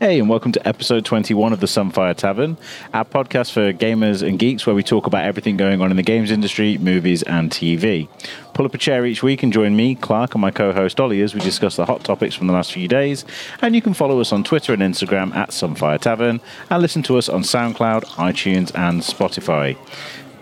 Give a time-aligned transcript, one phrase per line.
[0.00, 2.56] Hey, and welcome to episode 21 of the Sunfire Tavern,
[2.94, 6.02] our podcast for gamers and geeks where we talk about everything going on in the
[6.02, 8.08] games industry, movies, and TV.
[8.54, 11.20] Pull up a chair each week and join me, Clark, and my co host Ollie
[11.20, 13.26] as we discuss the hot topics from the last few days.
[13.60, 16.40] And you can follow us on Twitter and Instagram at Sunfire Tavern
[16.70, 19.76] and listen to us on SoundCloud, iTunes, and Spotify.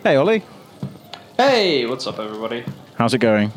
[0.05, 0.45] Hey, Ollie,
[1.37, 2.65] Hey, what's up, everybody?
[2.95, 3.53] how's it going?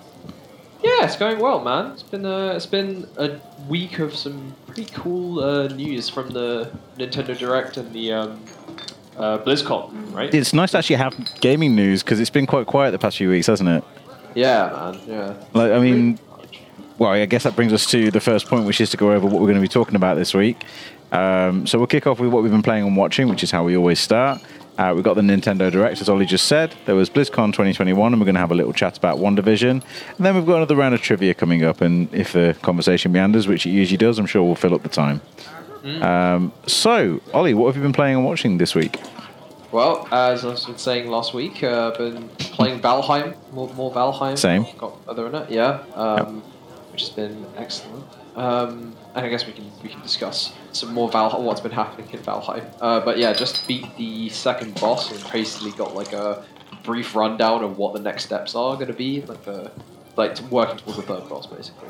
[0.84, 1.92] Yeah, it's going well, man.
[1.92, 6.72] It's been uh, it's been a week of some pretty cool uh, news from the
[6.98, 8.44] Nintendo Direct and the um,
[9.18, 10.34] uh, BlizzCon, right?
[10.34, 13.30] It's nice to actually have gaming news because it's been quite quiet the past few
[13.30, 13.84] weeks, hasn't it?
[14.34, 15.00] Yeah, man.
[15.08, 15.34] Yeah.
[15.54, 16.18] Like, I mean,
[16.98, 19.26] well, I guess that brings us to the first point, which is to go over
[19.26, 20.64] what we're going to be talking about this week.
[21.12, 23.64] Um, so we'll kick off with what we've been playing and watching, which is how
[23.64, 24.42] we always start.
[24.78, 26.74] Uh, we've got the Nintendo Direct, as Ollie just said.
[26.86, 29.70] There was BlizzCon 2021, and we're going to have a little chat about WandaVision.
[29.70, 29.84] And
[30.18, 33.66] then we've got another round of trivia coming up, and if the conversation meanders, which
[33.66, 35.22] it usually does, I'm sure we'll fill up the time.
[35.84, 39.00] Um, so, Ollie, what have you been playing and watching this week?
[39.72, 44.38] Well, as I was saying last week, uh, I've been playing Valheim, more, more Valheim.
[44.38, 44.66] Same.
[44.78, 46.42] Got other in it, yeah, um,
[46.92, 48.06] which has been excellent.
[48.36, 52.10] Um, and I guess we can we can discuss some more Val what's been happening
[52.12, 52.64] in Valheim.
[52.80, 56.44] Uh, but yeah, just beat the second boss and basically got like a
[56.84, 59.72] brief rundown of what the next steps are going to be, like the
[60.16, 61.90] like to working towards the third boss, basically.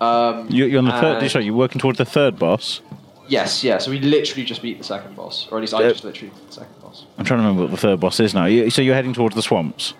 [0.00, 1.30] Um, You- You're on the third.
[1.30, 2.80] Sorry, you're working towards the third boss.
[3.28, 3.78] Yes, yeah.
[3.78, 6.46] So we literally just beat the second boss, or at least I just literally beat
[6.46, 7.04] the second boss.
[7.18, 8.46] I'm trying to remember what the third boss is now.
[8.46, 9.94] You- So you're heading towards the swamps.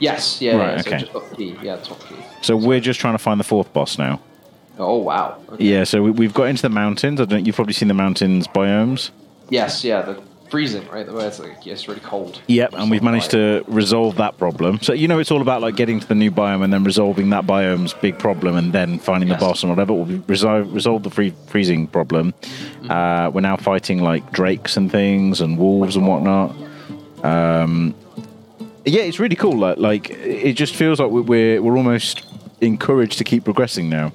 [0.00, 0.82] Yes, yeah, Right, yeah.
[0.82, 0.98] So okay.
[1.00, 2.16] just up key, yeah, top key.
[2.42, 4.20] So we're just trying to find the fourth boss now.
[4.78, 5.40] Oh wow.
[5.52, 5.64] Okay.
[5.64, 7.20] Yeah, so we, we've got into the mountains.
[7.20, 7.46] I don't.
[7.46, 9.10] You've probably seen the mountains biomes.
[9.50, 10.02] Yes, yeah.
[10.02, 11.06] The freezing, right?
[11.06, 12.40] The way it's like yeah, it's really cold.
[12.48, 14.80] Yep, and we've managed to resolve that problem.
[14.82, 17.30] So you know, it's all about like getting to the new biome and then resolving
[17.30, 19.38] that biome's big problem, and then finding Yes.
[19.40, 19.92] the boss and whatever.
[19.92, 22.34] We've resolved resolved the free, freezing problem.
[22.88, 26.54] Uh, we're now fighting like drakes and things and wolves and whatnot.
[27.22, 27.94] Um,
[28.84, 29.56] yeah, it's really cool.
[29.56, 32.26] Like, like it just feels like we're we're almost
[32.60, 34.12] encouraged to keep progressing now.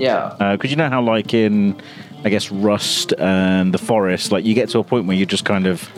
[0.00, 0.34] Yeah.
[0.52, 1.80] Because you know how, like in,
[2.24, 5.44] I guess Rust and the Forest, like you get to a point where you're just
[5.44, 5.88] kind of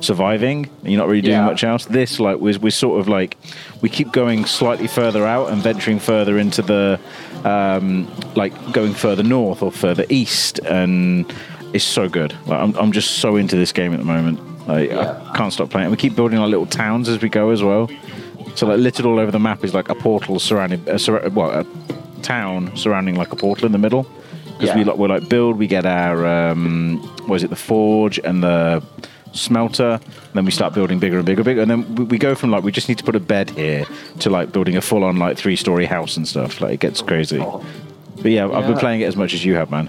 [0.00, 1.44] surviving and you're not really doing Yeah.
[1.46, 1.84] much else.
[1.86, 3.36] This, like, we're, we're sort of like
[3.82, 6.98] we keep going slightly further out and venturing further into the,
[7.44, 11.32] um, like going further north or further east, and
[11.74, 12.32] it's so good.
[12.46, 14.38] Like, I'm I'm just so into this game at the moment.
[14.68, 15.20] Like, Yeah.
[15.32, 15.90] I can't stop playing.
[15.90, 17.88] We keep building our little towns as we go as well.
[18.54, 21.50] So like littered all over the map is like a portal surrounded, uh, sur- well,
[21.50, 21.64] a
[22.22, 24.06] town surrounding like a portal in the middle.
[24.58, 26.98] Because we like we're like build, we get our um,
[27.28, 28.82] what is it, the forge and the
[29.32, 30.00] smelter.
[30.02, 32.34] And then we start building bigger and bigger, and bigger, and then we, we go
[32.34, 33.86] from like we just need to put a bed here
[34.18, 36.60] to like building a full on like three story house and stuff.
[36.60, 37.38] Like it gets crazy.
[37.40, 37.64] Oh.
[38.16, 39.88] But yeah, I've been playing it as much as you have, man.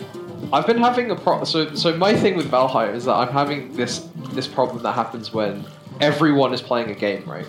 [0.54, 1.44] I've been having a pro.
[1.44, 5.34] So, so my thing with Valheim is that I'm having this this problem that happens
[5.34, 5.66] when
[6.00, 7.48] everyone is playing a game, right?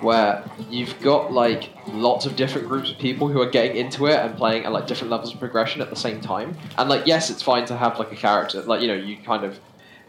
[0.00, 4.14] Where you've got like lots of different groups of people who are getting into it
[4.16, 6.56] and playing at like different levels of progression at the same time.
[6.76, 9.44] And like, yes, it's fine to have like a character, like you know, you kind
[9.44, 9.58] of.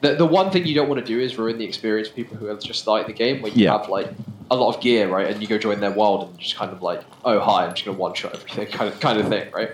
[0.02, 2.38] The, the one thing you don't want to do is ruin the experience for people
[2.38, 3.78] who have just started the game, where you Yeah.
[3.78, 4.10] have like
[4.52, 5.28] a lot of gear, right?
[5.28, 7.86] And you go join their world and just kind of like, oh hi, I'm just
[7.86, 9.72] gonna one shot everything, kind of kind of thing, right?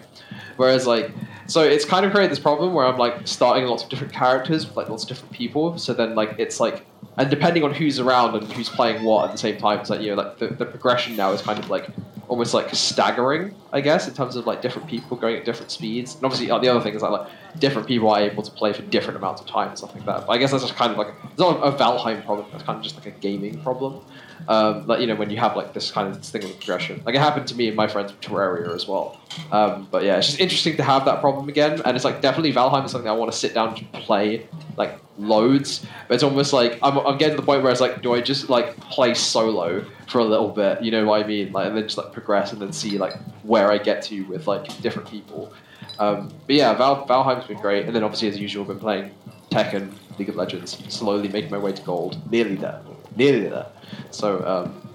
[0.58, 1.12] Whereas like,
[1.48, 4.66] so it's kind of created this problem where I'm like starting lots of different characters
[4.66, 5.78] with like lots of different people.
[5.78, 6.86] So then like it's like,
[7.18, 10.02] and depending on who's around and who's playing what at the same time, it's like
[10.02, 11.90] you know like the, the progression now is kind of like
[12.28, 16.16] almost like staggering, I guess, in terms of like different people going at different speeds.
[16.16, 18.74] And obviously uh, the other thing is that like different people are able to play
[18.74, 20.26] for different amounts of time and stuff like that.
[20.26, 22.48] But I guess that's just kind of like it's not a Valheim problem.
[22.54, 24.04] It's kind of just like a gaming problem.
[24.48, 27.02] Um, like you know when you have like this kind of thing with progression.
[27.06, 29.20] Like it happened to me and my friends with Terraria as well.
[29.52, 31.82] Um, but yeah, it's just interesting to have that problem again.
[31.84, 34.48] And it's like definitely Valheim is something I want to sit down and play
[34.78, 35.86] like loads.
[36.08, 38.22] But it's almost like I'm, I'm getting to the point where it's like, do I
[38.22, 40.82] just like play solo for a little bit?
[40.84, 41.52] You know what I mean?
[41.52, 44.48] Like and then just like progress and then see like where I get to with
[44.48, 45.54] like different people.
[46.00, 47.86] Um, but yeah, Val, Valheim's been great.
[47.86, 49.12] And then obviously as usual, I've been playing
[49.50, 52.32] Tekken, League of Legends, slowly making my way to gold.
[52.32, 52.82] Nearly there.
[53.16, 53.68] Nearly there.
[54.12, 54.90] So um,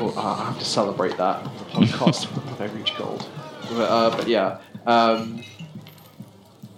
[0.00, 3.28] well, I have to celebrate that on the podcast when I reach gold.
[3.70, 4.58] But, uh, but yeah.
[4.86, 5.42] Um,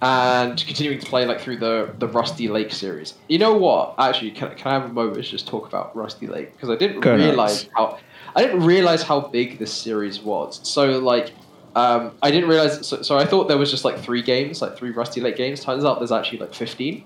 [0.03, 3.15] and continuing to play like through the the Rusty Lake series.
[3.29, 3.95] You know what?
[3.99, 6.77] Actually, can, can I have a moment to just talk about Rusty Lake because I
[6.77, 7.27] didn't Go nuts.
[7.27, 7.99] realize how
[8.35, 10.61] I didn't realize how big this series was.
[10.69, 11.33] So like.
[11.75, 12.87] Um, I didn't realize.
[12.87, 15.63] So, so I thought there was just like three games, like three Rusty Lake games.
[15.63, 17.05] Turns out there's actually like fifteen.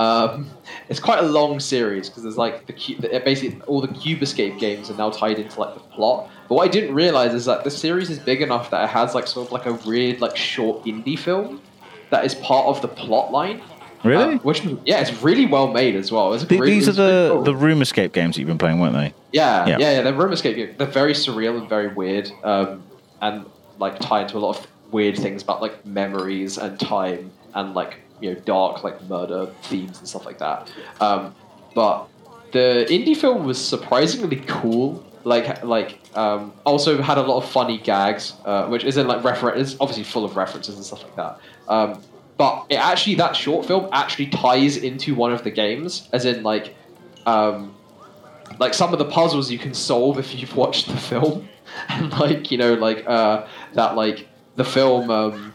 [0.00, 0.48] Um,
[0.88, 4.58] it's quite a long series because there's like the, the basically all the Cube Escape
[4.58, 6.30] games are now tied into like the plot.
[6.48, 9.14] But what I didn't realize is that the series is big enough that it has
[9.14, 11.60] like sort of like a weird like short indie film
[12.08, 13.60] that is part of the plot line.
[14.02, 14.24] Really?
[14.34, 16.32] Um, which yeah, it's really well made as well.
[16.32, 17.42] It's Th- really, these are the cool.
[17.42, 19.12] the room escape games that you've been playing, weren't they?
[19.32, 19.76] Yeah, Yeah.
[19.78, 20.00] yeah, yeah.
[20.02, 20.74] They're room escape games.
[20.78, 22.82] They're very surreal and very weird, um,
[23.20, 23.44] and
[23.78, 27.98] like tie into a lot of weird things about like memories and time and like
[28.20, 30.70] you know dark like murder themes and stuff like that.
[31.00, 31.34] Um,
[31.74, 32.08] but
[32.52, 35.04] the indie film was surprisingly cool.
[35.24, 39.50] Like like um, also had a lot of funny gags, uh, which isn't like refer-
[39.50, 41.40] It's obviously full of references and stuff like that.
[41.68, 42.02] Um,
[42.36, 46.42] but it actually that short film actually ties into one of the games, as in
[46.42, 46.74] like.
[47.26, 47.74] Um,
[48.58, 51.48] like some of the puzzles you can solve if you've watched the film
[51.88, 55.49] and like you know like uh that like the film um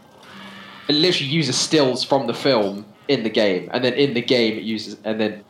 [0.88, 4.56] it literally uses stills from the film in the game and then in the game
[4.56, 5.44] it uses and then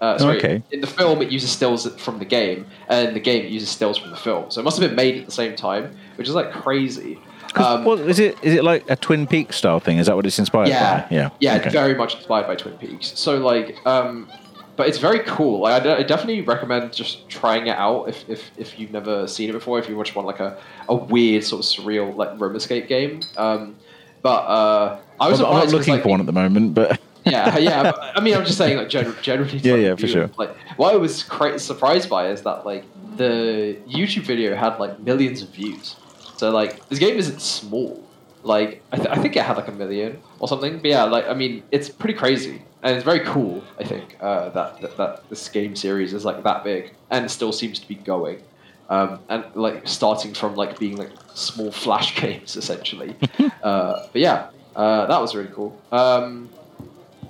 [0.00, 0.62] uh, sorry, Okay.
[0.70, 3.68] in the film it uses stills from the game and in the game it uses
[3.68, 6.28] stills from the film so it must have been made at the same time which
[6.28, 7.18] is like crazy
[7.56, 8.38] um, what is it?
[8.42, 9.98] Is it like a Twin Peaks style thing?
[9.98, 11.14] Is that what it's inspired yeah, by?
[11.14, 11.70] Yeah, yeah, Okay.
[11.70, 13.18] very much inspired by Twin Peaks.
[13.18, 14.28] So like, um,
[14.76, 15.60] but it's very cool.
[15.62, 19.50] Like, I, I definitely recommend just trying it out if, if, if you've never seen
[19.50, 19.78] it before.
[19.78, 23.20] If you just want like a, a weird sort of surreal like room escape game.
[23.36, 23.76] Um,
[24.22, 27.00] but uh, I was I'm, I'm not looking like, for one at the moment, but
[27.24, 27.82] yeah, yeah.
[27.82, 29.58] But, I mean, I'm just saying, like, gen- generally.
[29.58, 30.30] Yeah, like, yeah, for sure.
[30.36, 32.84] Like, what I was cra- surprised by is that like
[33.16, 35.96] the YouTube video had like millions of views.
[36.36, 38.02] So like, this game isn't small.
[38.42, 40.78] Like, I, th- I think it had like a million or something.
[40.78, 43.62] But yeah, like, I mean, it's pretty crazy and it's very cool.
[43.78, 47.52] I think uh, that, that that this game series is like that big and still
[47.52, 48.42] seems to be going.
[48.90, 53.14] Um, and like starting from like being like small flash games essentially.
[53.62, 55.80] uh, but yeah, uh, that was really cool.
[55.92, 56.50] Um,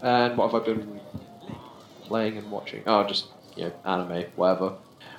[0.03, 1.01] and what have I been
[2.05, 2.83] playing and watching?
[2.87, 3.27] Oh, just
[3.57, 4.73] you know, anime, whatever.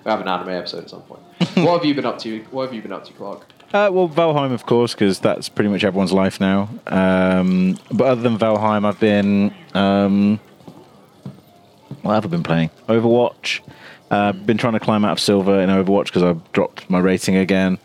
[0.03, 1.21] We have an anime episode at some point.
[1.57, 2.39] what have you been up to?
[2.49, 3.45] What have you been up to, Clark?
[3.73, 6.69] Uh, well, Valheim, of course, because that's pretty much everyone's life now.
[6.87, 9.53] Um, but other than Valheim, I've been.
[9.75, 10.39] Um,
[12.01, 12.71] what have I been playing?
[12.89, 13.61] Overwatch.
[14.11, 17.37] Uh, been trying to climb out of silver in Overwatch because I've dropped my rating
[17.37, 17.79] again.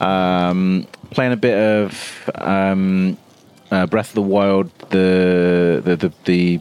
[0.00, 3.18] Um, playing a bit of um,
[3.72, 4.70] uh, Breath of the Wild.
[4.90, 6.60] The the the, the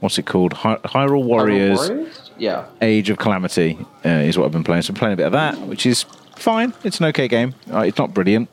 [0.00, 0.52] what's it called?
[0.52, 1.88] Hy- Hyrule Warriors.
[1.88, 2.30] Warriors?
[2.38, 2.66] Yeah.
[2.82, 4.82] Age of Calamity uh, is what I've been playing.
[4.82, 6.02] So I'm playing a bit of that, which is
[6.36, 6.74] fine.
[6.84, 7.54] It's an okay game.
[7.72, 8.52] Uh, it's not brilliant.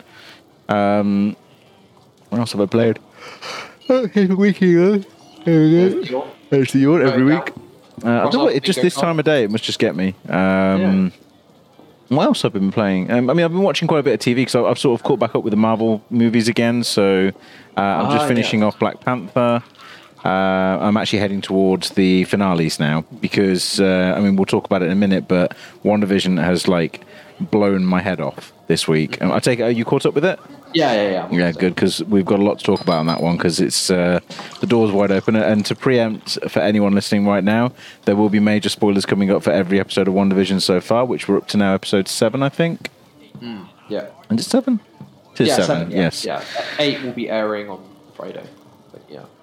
[0.69, 1.35] Um,
[2.29, 2.99] what else have I played?
[3.89, 4.71] Oh, here's a wiki.
[4.73, 5.03] Here
[5.45, 6.27] we go.
[6.49, 7.53] There's the yawn every Going week.
[8.05, 10.13] Uh, I don't know, it just this time of day, it must just get me.
[10.29, 11.11] Um,
[12.09, 13.09] What else have I been playing?
[13.09, 15.03] Um, I mean, I've been watching quite a bit of TV because I've sort of
[15.03, 16.83] caught back up with the Marvel movies again.
[16.83, 17.29] So
[17.75, 18.67] uh, I'm Ah, just finishing yeah.
[18.67, 19.63] off Black Panther.
[20.23, 24.81] Uh, I'm actually heading towards the finales now because uh, I mean we'll talk about
[24.83, 27.01] it in a minute, but WandaVision has like
[27.39, 29.19] blown my head off this week.
[29.21, 30.39] Um, I take it are you caught up with it?
[30.75, 31.27] Yeah, yeah, yeah.
[31.31, 33.89] Yeah, good because we've got a lot to talk about on that one because it's
[33.89, 34.19] uh,
[34.59, 35.37] the door's wide open.
[35.37, 37.71] And to preempt for anyone listening right now,
[38.03, 41.29] there will be major spoilers coming up for every episode of WandaVision so far, which
[41.29, 42.89] we're up to now, episode seven, I think.
[43.87, 44.07] Yeah.
[44.29, 44.81] And it's seven.
[45.33, 45.65] It is yeah, seven.
[45.65, 46.25] seven, yeah, yes.
[46.25, 46.43] Yeah.
[46.79, 47.81] Eight will be airing on
[48.13, 48.43] Friday.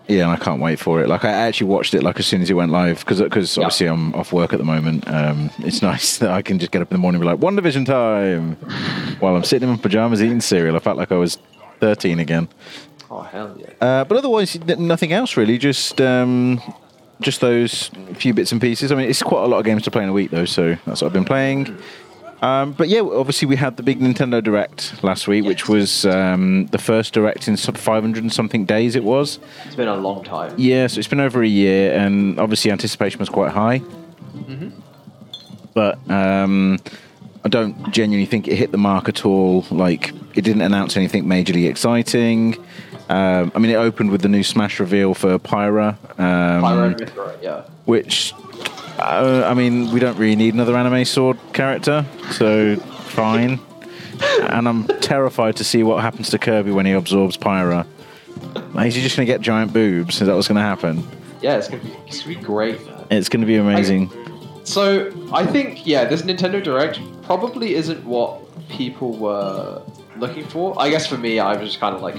[0.08, 1.08] Yeah, and I can't wait for it.
[1.08, 3.64] Like I actually watched it like as soon as it went live because because Yeah.
[3.64, 5.06] obviously I'm off work at the moment.
[5.08, 7.40] Um, it's nice that I can just get up in the morning and be like
[7.40, 8.56] WandaVision time
[9.20, 10.75] while I'm sitting in my pajamas eating cereal.
[10.76, 11.38] I felt like I was
[11.81, 12.49] 13 again.
[13.10, 13.70] Oh hell yeah.
[13.81, 15.56] Uh, but otherwise, nothing else really.
[15.58, 16.60] Just um,
[17.20, 18.91] just those few bits and pieces.
[18.91, 20.77] I mean, it's quite a lot of games to play in a week though, so
[20.86, 21.79] that's what I've been playing.
[22.43, 26.67] Um, but yeah, obviously we had the big Nintendo Direct last week, which was um,
[26.67, 28.96] the first Direct in some 500 and something days.
[28.96, 29.39] It was.
[29.65, 30.53] It's been a long time.
[30.58, 33.81] Yeah, so it's been over a year, and obviously anticipation was quite high.
[35.75, 36.79] But um,
[37.44, 39.65] I don't genuinely think it hit the mark at all.
[39.70, 42.56] Like, it didn't announce anything majorly exciting.
[43.08, 47.43] Um, I mean, it opened with the new Smash reveal for Pyra, um, and Mythra,
[47.43, 47.63] yeah.
[47.84, 48.32] which,
[49.03, 53.61] uh, I mean, we don't really need another anime sword character, so fine.
[54.51, 57.87] and I'm terrified to see what happens to Kirby when he absorbs Pyra.
[58.75, 60.21] Like, Is he just going to get giant boobs?
[60.21, 61.06] Is that what's going to happen?
[61.41, 63.05] Yeah, it's gonna be it's gonna be great, man.
[63.11, 64.13] It's going to be amazing.
[64.63, 69.82] So I think yeah, this Nintendo Direct probably isn't what people were
[70.17, 70.81] looking for.
[70.81, 72.15] I guess for me, I was just kind of like,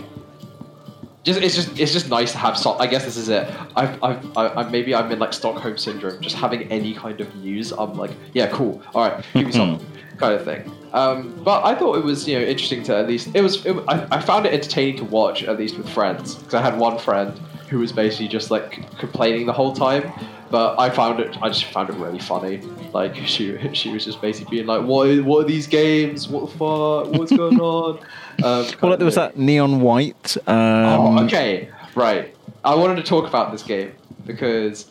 [1.23, 2.57] just it's just it's just nice to have.
[2.57, 3.47] So- I guess this is it.
[3.75, 6.21] I've, I've I, maybe I'm in like Stockholm syndrome.
[6.21, 8.81] Just having any kind of news, I'm like, yeah, cool.
[8.93, 9.85] All right, give me something,
[10.17, 10.69] kind of thing.
[10.91, 13.65] Um, but I thought it was you know interesting to at least it was.
[13.65, 16.77] It, I, I found it entertaining to watch at least with friends because I had
[16.77, 17.39] one friend
[17.69, 20.11] who was basically just like complaining the whole time.
[20.49, 21.35] But I found it.
[21.41, 22.57] I just found it really funny.
[22.93, 25.23] Like she, she was just basically being like, "What?
[25.23, 26.27] What are these games?
[26.27, 27.19] What the fuck?
[27.19, 27.97] What's going on?"
[28.43, 30.37] Um, Well, there was that neon white.
[30.47, 32.35] Um, Oh, okay, right.
[32.63, 33.93] I wanted to talk about this game
[34.27, 34.87] because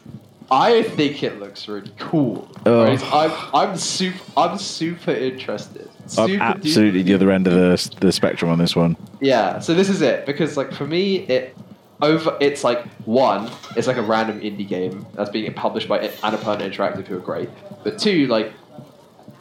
[0.50, 2.50] I think it looks really cool.
[2.66, 2.84] Oh.
[2.84, 3.00] Right?
[3.12, 5.88] I'm, I'm super, I'm super interested.
[6.18, 8.96] I'm Super absolutely the other end of the the spectrum on this one.
[9.20, 11.56] Yeah, so this is it because like for me it
[12.02, 16.70] over it's like one, it's like a random indie game that's being published by Annapurna
[16.70, 17.48] Interactive who are great.
[17.84, 18.52] But two, like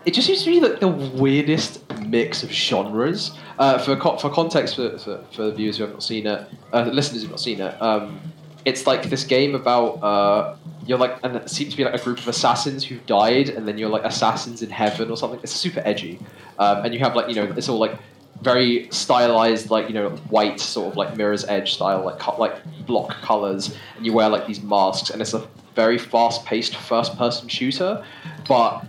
[0.05, 3.31] it just seems to be like the weirdest mix of genres.
[3.59, 6.47] Uh, for co- for context for, for, for the viewers who have not seen it,
[6.73, 8.19] uh, listeners who have not seen it, um,
[8.65, 12.03] it's like this game about uh, you're like and it seems to be like a
[12.03, 15.39] group of assassins who've died, and then you're like assassins in heaven or something.
[15.43, 16.19] It's super edgy,
[16.57, 17.97] um, and you have like you know it's all like
[18.41, 22.55] very stylized, like you know white sort of like mirror's edge style, like co- like
[22.86, 27.17] block colors, and you wear like these masks, and it's a very fast paced first
[27.17, 28.03] person shooter,
[28.48, 28.86] but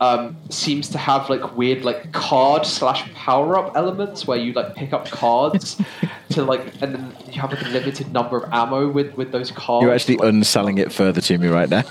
[0.00, 4.74] um, seems to have like weird like card slash power up elements where you like
[4.74, 5.80] pick up cards
[6.30, 9.50] to like and then you have like a limited number of ammo with with those
[9.50, 9.84] cards.
[9.84, 11.82] You're actually like, unselling it further to me right now.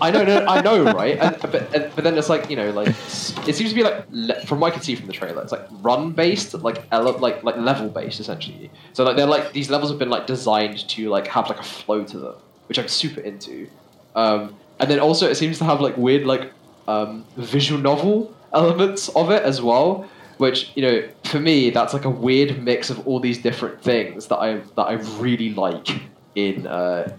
[0.00, 1.18] I know, no, I know, right?
[1.18, 4.46] And, but and, but then it's like you know, like it seems to be like
[4.46, 7.44] from what I can see from the trailer, it's like run based, like ele- like
[7.44, 8.70] like level based essentially.
[8.94, 11.64] So like they're like these levels have been like designed to like have like a
[11.64, 12.34] flow to them,
[12.66, 13.68] which I'm super into.
[14.14, 16.52] Um, and then also it seems to have like weird like
[16.88, 20.08] um, visual novel elements of it as well.
[20.38, 24.28] Which you know, for me, that's like a weird mix of all these different things
[24.28, 25.88] that I that I really like
[26.34, 27.16] in uh,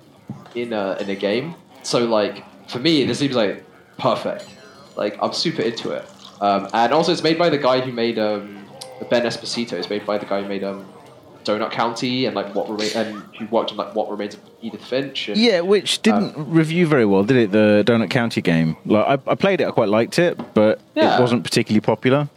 [0.56, 1.56] in a in a game.
[1.84, 3.66] So like for me, this seems like
[3.98, 4.46] perfect.
[4.96, 6.06] Like I'm super into it.
[6.42, 8.66] Um, and also, it's made by the guy who made um,
[9.10, 9.74] Ben Esposito.
[9.74, 10.86] It's made by the guy who made um,
[11.50, 14.84] Donut County and like what remains and who worked on like what remains of Edith
[14.86, 15.30] Finch.
[15.30, 17.52] And, Yeah, which didn't um, review very well, did it?
[17.52, 18.76] The Donut County game.
[18.86, 21.18] Like I, I played it, I quite liked it, but Yeah.
[21.18, 22.30] it wasn't particularly popular.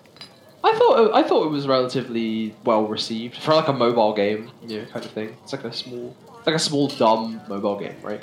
[0.65, 4.51] I thought it, I thought it was relatively well received for like a mobile game,
[4.67, 5.37] you know, kind of thing.
[5.43, 8.23] It's like a small, it's like a small dumb mobile game, right?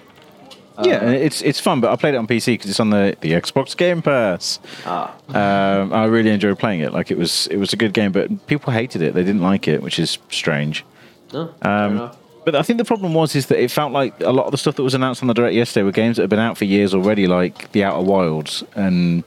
[0.83, 2.89] Yeah, Uh, and it's it's fun, but I played it on PC because it's on
[2.89, 4.59] the, the Xbox Game Pass.
[4.85, 5.13] ah.
[5.29, 6.93] Um, I really enjoyed playing it.
[6.93, 9.13] Like it was it was a good game, but people hated it.
[9.13, 10.85] They didn't like it, which is strange.
[11.33, 12.11] no, Um,
[12.45, 14.57] but I think the problem was is that it felt like a lot of the
[14.57, 16.65] stuff that was announced on the direct yesterday were games that had been out for
[16.65, 19.23] years already, like The Outer Wilds and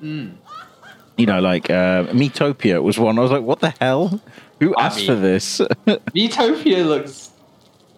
[0.00, 0.28] Hmm.
[1.16, 3.18] you know, like uh, Miitopia was one.
[3.18, 4.20] I was like, what the hell?
[4.60, 5.60] Who I asked mean- for this?
[6.14, 7.30] Miitopia looks.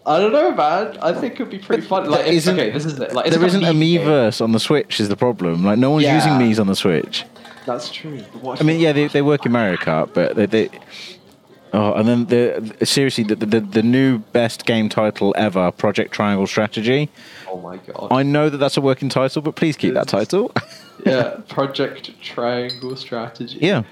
[0.09, 0.97] I don't know, man.
[1.03, 2.09] I think it would be pretty fun.
[2.11, 3.13] Like, there it's, isn't- okay, this is it.
[3.13, 3.73] Like, there isn't a.
[3.73, 4.99] Miiverse on the Switch.
[5.01, 5.65] Is the problem?
[5.65, 6.17] Like no one's Yeah.
[6.17, 7.25] using Mii's on the Switch.
[7.67, 8.19] That's true.
[8.41, 10.47] What I mean, yeah, they, they work in Mario Kart, but they.
[10.47, 10.71] they
[11.75, 16.47] Oh, and then the seriously, the, the the new best game title ever, Project Triangle
[16.47, 17.11] Strategy.
[17.47, 18.09] oh my god.
[18.11, 20.51] I know that that's a working title, but please keep that title.
[21.07, 23.59] yeah, Project Triangle Strategy.
[23.61, 23.83] yeah.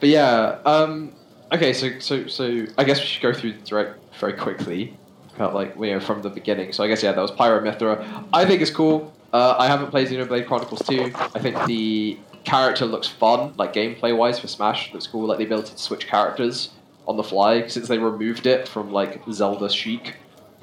[0.00, 1.10] But yeah, um,
[1.52, 4.94] okay, so so so I guess we should go through the direct very quickly,
[5.38, 6.72] like you know from the beginning.
[6.72, 8.24] So I guess yeah, that was Pyra Mythra.
[8.32, 9.12] I think it's cool.
[9.32, 11.12] Uh, I haven't played Xenoblade Chronicles 2.
[11.14, 15.26] I think the character looks fun, like gameplay wise for Smash looks cool.
[15.26, 16.70] Like the ability to switch characters
[17.06, 20.14] on the fly since they removed it from like Zelda Sheik.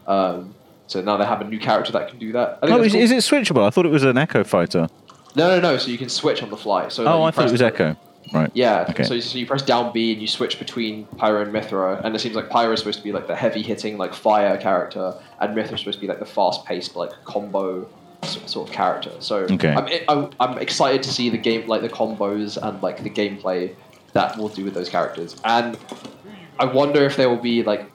[0.07, 0.55] Um,
[0.87, 2.59] so now they have a new character that can do that.
[2.61, 3.01] I think Oh, is, cool.
[3.01, 3.65] is it switchable?
[3.65, 4.87] I thought it was an Echo Fighter.
[5.35, 5.77] No, no, no.
[5.77, 6.87] So you can switch on the fly.
[6.89, 7.95] So Oh, I thought it was the- Echo.
[8.31, 8.49] Right.
[8.53, 8.85] Yeah.
[8.89, 9.03] Okay.
[9.03, 12.19] So, so you press down B and you switch between Pyra and Mythra, and it
[12.19, 15.55] seems like Pyra is supposed to be like the heavy hitting like fire character, and
[15.55, 17.87] Mythra is supposed to be like the fast paced like combo
[18.23, 19.11] sort of character.
[19.19, 19.73] So Okay.
[19.73, 23.75] I'm, I'm I'm excited to see the game like the combos and like the gameplay
[24.13, 25.77] that we'll do with those characters, and
[26.59, 27.85] I wonder if there will be like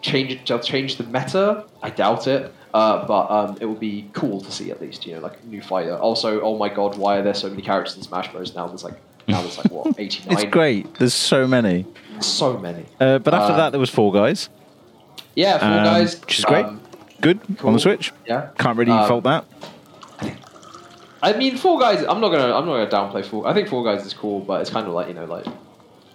[0.00, 1.64] change they'll change the meta.
[1.82, 2.54] I doubt it.
[2.74, 5.46] Uh, but um, it would be cool to see at least, you know, like a
[5.46, 5.96] new fighter.
[5.96, 8.54] Also, oh my god, why are there so many characters in Smash Bros?
[8.54, 10.38] Now there's like now there's like what eighty nine.
[10.38, 10.92] It's great.
[10.96, 11.86] There's so many.
[12.20, 12.84] So many.
[12.98, 14.48] Uh, but after Uh, that, there was Fall Guys,
[15.36, 16.64] Yeah, Fall um, Guys, which is great.
[16.66, 16.80] um,
[17.20, 18.12] Good on the Switch.
[18.26, 19.44] yeah, Can't really Um, fault that.
[21.22, 22.04] I mean, Fall Guys.
[22.04, 23.46] I'm not gonna I'm not gonna downplay Fall.
[23.46, 25.46] I think Fall Guys is cool, but it's kind of like you know like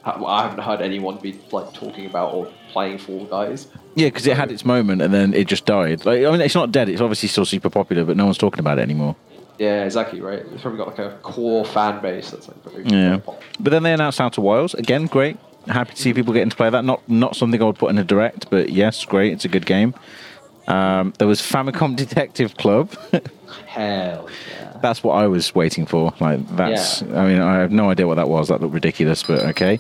[0.06, 3.68] I haven't heard anyone be like talking about or playing Fall Guys.
[3.96, 6.06] Yeah, because it had its moment and then it just died.
[6.06, 6.90] Like, I mean, it's not dead.
[6.90, 9.16] It's obviously still super popular, but no one's talking about it anymore.
[9.60, 10.40] Yeah, exactly right.
[10.52, 13.20] It's probably got like a core fan base that's like very Yeah.
[13.60, 15.06] But then they announced Outer Wilds again.
[15.06, 15.38] Great.
[15.68, 16.84] Happy to see people getting to play that.
[16.84, 19.32] Not not something I would put in a direct, but yes, great.
[19.32, 19.94] It's a good game.
[20.68, 22.92] Um, there was Famicom Detective Club.
[23.68, 24.78] Hell yeah.
[24.82, 26.14] that's what I was waiting for.
[26.20, 27.02] Like that's.
[27.02, 27.22] Yeah.
[27.22, 28.48] I mean, I have no idea what that was.
[28.48, 29.80] That looked ridiculous, but okay.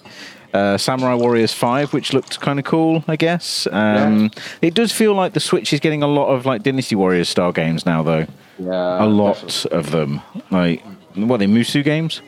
[0.53, 3.67] Uh, Samurai Warriors Five, which looked kind of cool, I guess.
[3.71, 4.29] Um,
[4.61, 7.51] It does feel like the Switch is getting a lot of like Dynasty Warriors style
[7.51, 8.27] games now, though.
[8.59, 9.71] Yeah, a lot definitely.
[9.79, 10.21] of them.
[10.51, 10.83] Like
[11.15, 12.21] what are they Musou games?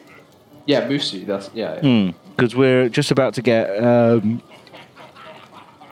[0.66, 1.26] Yeah, Musou.
[1.26, 1.80] That's yeah.
[1.84, 2.12] yeah.
[2.36, 4.42] Because we're just about to get um,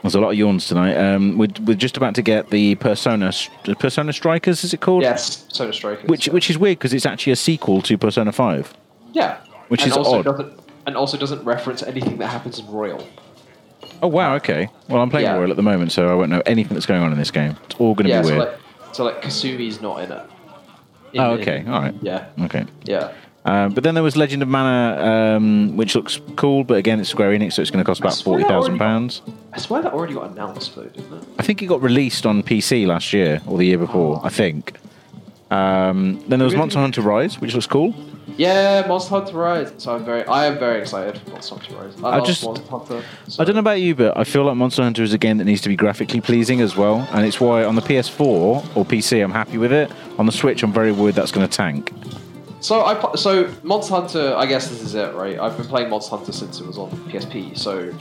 [0.02, 0.94] There's a lot of yawns tonight.
[0.96, 3.32] Um, we're, we're just about to get the Persona
[3.78, 5.02] Persona Strikers, is it called?
[5.02, 6.08] Yes, Persona Strikers.
[6.08, 6.32] Which yeah.
[6.34, 8.74] which is weird because it's actually a sequel to Persona Five.
[9.12, 9.38] yeah,
[9.68, 10.60] which and is also odd.
[10.86, 13.06] And also doesn't reference anything that happens in Royal.
[14.02, 14.68] Oh wow, okay.
[14.90, 15.36] Well, I'm playing Yeah.
[15.36, 17.56] Royal at the moment, so I won't know anything that's going on in this game.
[17.64, 18.48] It's all going to Yeah, be so weird.
[18.50, 18.60] like,
[18.94, 20.22] so like Kasumi's not in it.
[21.12, 22.64] In- oh, in- okay, all right, Yeah, okay.
[22.84, 23.12] yeah.
[23.46, 27.10] Um, but then there was Legend of Mana, um, which looks cool, but again, it's
[27.10, 29.20] Square Enix, so it's going to cost about forty that pounds.
[29.52, 31.28] I swear that already got announced though, didn't it?
[31.38, 34.20] I think it got released on PC last year or the year before.
[34.24, 34.78] I think.
[35.50, 37.94] Um, then there was Maybe- Monster Hunter Rise, which looks cool.
[38.36, 39.72] Yeah, Monster Hunter Rise.
[39.78, 41.94] So I'm very, I am very excited for Monster Hunter Rise.
[42.02, 43.02] I, I love just- Monster Hunter.
[43.28, 45.38] so- I don't know about you, but I feel like Monster Hunter is a game
[45.38, 48.20] that needs to be graphically pleasing as well, and it's why on the PS4
[48.76, 49.90] or PC I'm happy with it.
[50.18, 51.92] On the Switch, I'm very worried that's going to tank.
[52.60, 54.34] So I so Monster Hunter.
[54.36, 55.38] I guess this is it, right?
[55.38, 57.58] I've been playing Monster Hunter since it was on PSP.
[57.58, 57.92] So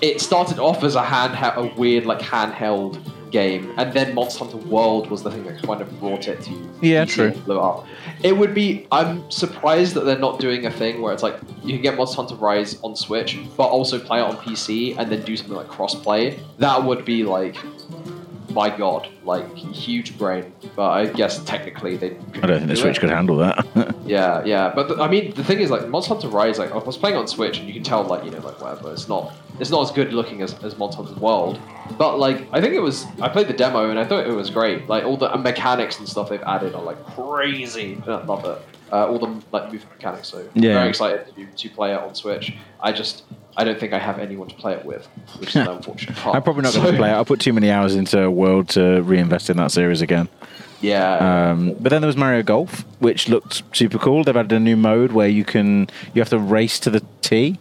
[0.00, 3.00] it started off as a hand, a weird like handheld
[3.32, 6.70] game, and then Monster Hunter World was the thing that kind of brought it to
[6.80, 7.28] Yeah, true.
[7.28, 7.86] and blew it up.
[8.22, 8.86] It would be.
[8.92, 12.16] I'm surprised that they're not doing a thing where it's like you can get Monster
[12.16, 15.68] Hunter Rise on Switch, but also play it on PC and then do something like
[15.68, 16.38] cross-play.
[16.58, 17.56] That would be like.
[18.50, 22.10] My God, like huge brain, but I guess technically they.
[22.42, 23.64] I don't think the Switch could handle that.
[24.04, 26.76] Yeah, yeah, but the, I mean, the thing is, like, Monster Hunter Rise, like, I
[26.78, 29.32] was playing on Switch, and you can tell, like, you know, like, whatever, it's not,
[29.60, 31.58] it's not as good looking as, as Monster Hunter World,
[31.98, 34.50] but like, I think it was, I played the demo, and I thought it was
[34.50, 34.88] great.
[34.88, 38.00] Like, all the mechanics and stuff they've added are like crazy.
[38.06, 38.58] I love it.
[38.92, 40.28] Uh, all the like movement mechanics.
[40.28, 40.74] So Yeah.
[40.74, 42.54] very excited to, to play it on Switch.
[42.80, 43.22] I just,
[43.56, 45.06] I don't think I have anyone to play it with,
[45.38, 46.36] which is an unfortunate part.
[46.36, 47.14] I'm probably not going to So- play it.
[47.14, 50.28] I'll put too many hours into World to reinvest in that series again.
[50.82, 51.50] Yeah.
[51.52, 54.24] Um, but then there was Mario Golf, which looked super cool.
[54.24, 57.58] They've added a new mode where you can you have to race to the tee.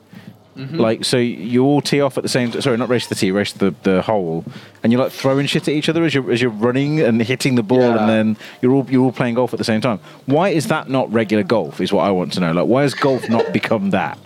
[0.62, 0.78] Mm-hmm.
[0.78, 2.52] Like so, you all tee off at the same.
[2.62, 4.46] Sorry, not race to the tee, race to the, the hole,
[4.84, 7.56] and you're like throwing shit at each other as you're as you're running and hitting
[7.56, 7.98] the ball, Yeah.
[8.02, 10.00] and then you're all you're all playing golf at the same time.
[10.28, 11.82] Why is that not regular golf?
[11.82, 12.52] Is what I want to know.
[12.52, 14.20] Like, why has golf not become that?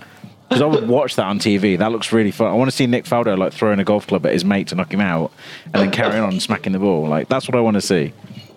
[0.50, 1.78] Because I would watch that on TV.
[1.78, 2.48] That looks really fun.
[2.52, 4.76] I want to see Nick Faldo like throwing a golf club at his mate to
[4.76, 5.32] knock him out,
[5.66, 7.08] and then carrying on smacking the ball.
[7.08, 8.14] Like that's what I want to see.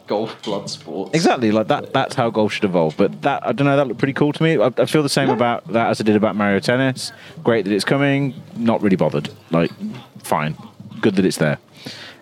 [0.09, 1.11] Golf blood sports.
[1.15, 1.93] Exactly, like that.
[1.93, 2.97] That's how golf should evolve.
[2.97, 3.77] But that I don't know.
[3.77, 4.59] That looked pretty cool to me.
[4.59, 5.35] I, I feel the same Yeah.
[5.35, 7.13] about that as I did about Mario Tennis.
[7.45, 8.35] Great that it's coming.
[8.57, 9.31] Not really bothered.
[9.51, 9.71] Like,
[10.23, 10.57] fine.
[11.01, 11.59] Good that it's there.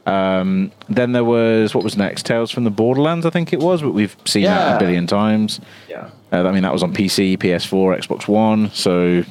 [0.06, 2.26] Um, then there was what was next?
[2.26, 5.60] Tales from the Borderlands, I think it was, but we've seen that a billion times.
[5.88, 6.10] Yeah.
[6.32, 8.70] Uh, I mean, that was on PC, PS4, Xbox One.
[8.72, 9.24] So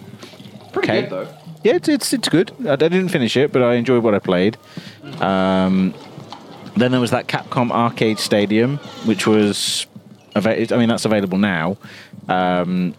[0.74, 1.02] Pretty Okay.
[1.04, 1.28] good though.
[1.64, 2.52] yeah, it's it's, it's good.
[2.68, 4.58] I, I didn't finish it, but I enjoyed what I played.
[5.22, 5.94] Um,
[6.76, 9.88] then there was that Capcom Arcade Stadium, which was,
[10.36, 11.78] ava- I mean, that's available now.
[12.28, 12.94] Um,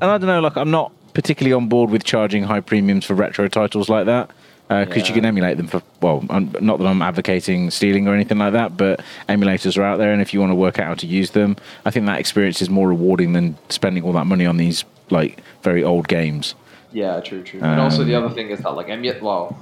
[0.00, 3.14] and I don't know, like I'm not particularly on board with charging high premiums for
[3.14, 4.30] retro titles like that.
[4.68, 5.22] Because you Yeah.
[5.22, 8.76] can emulate them for well, I'm, not that I'm advocating stealing or anything like that,
[8.76, 11.32] but emulators are out there, and if you want to work out how to use
[11.32, 14.84] them, I think that experience is more rewarding than spending all that money on these
[15.10, 16.54] like very old games.
[16.92, 17.58] Yeah, true, true.
[17.60, 19.58] and also the Um, other thing is that like emu- well,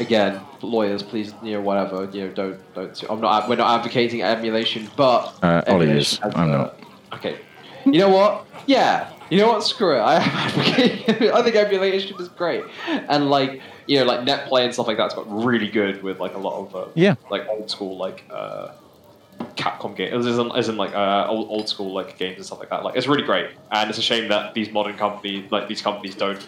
[0.00, 3.04] again, lawyers, please, you know, whatever, you know, don't, don't.
[3.08, 3.48] I'm not.
[3.48, 6.18] We're not advocating emulation, but Uh, Ollie is.
[6.22, 6.78] I'm not.
[7.12, 7.36] Okay.
[7.84, 8.46] You know what?
[8.66, 9.10] Yeah.
[9.30, 9.62] You know what?
[9.62, 10.00] Screw it.
[10.12, 11.30] I am advocating.
[11.32, 15.14] I think emulation is great, and like you know, like NetPlay and stuff like that's
[15.14, 17.14] got really good with like a lot of uh, Yeah.
[17.30, 18.24] like old school like.
[18.30, 18.72] uh
[19.56, 22.58] Capcom games, as in, as in like uh, old, old school like games and stuff
[22.60, 22.84] like that.
[22.84, 26.14] Like it's really great, and it's a shame that these modern companies, like these companies,
[26.14, 26.46] don't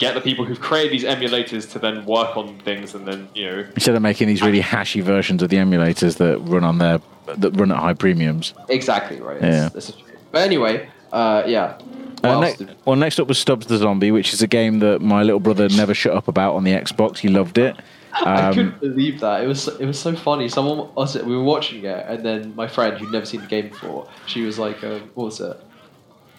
[0.00, 3.46] get the people who've created these emulators to then work on things and then you
[3.48, 6.98] know Instead of making these really hashy versions of the emulators that run on their
[7.38, 8.54] that run at high premiums.
[8.68, 9.40] exactly right.
[9.40, 9.66] Yeah.
[9.74, 9.98] It's, it's.
[10.32, 11.78] But anyway, uh, yeah.
[12.24, 15.22] Uh, ne- well, next up was Stubbs the Zombie, which is a game that my
[15.22, 17.18] little brother never shut up about on the Xbox.
[17.18, 17.76] He loved it.
[18.12, 19.42] I Um, couldn't believe that.
[19.42, 20.48] It was it was so funny.
[20.48, 23.68] Someone it, we were watching it, and then my friend who'd never seen the game
[23.68, 25.56] before, she was like, um, "What was it?"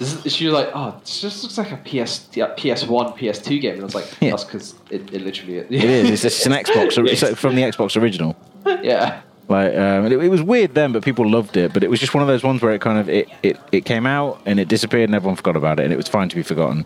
[0.01, 3.39] Is, she was like, "Oh, this just looks like a PS yeah, PS One, PS
[3.39, 4.31] Two game." And I was like, Yeah.
[4.31, 6.09] "That's because it, it literally is." it is.
[6.11, 6.97] It's, it's an Xbox.
[7.07, 8.35] It's from the Xbox original.
[8.81, 9.21] yeah.
[9.47, 11.73] Like um, it, it was weird then, but people loved it.
[11.73, 13.85] But it was just one of those ones where it kind of it, it, it
[13.85, 16.35] came out and it disappeared and everyone forgot about it, and it was fine to
[16.35, 16.85] be forgotten.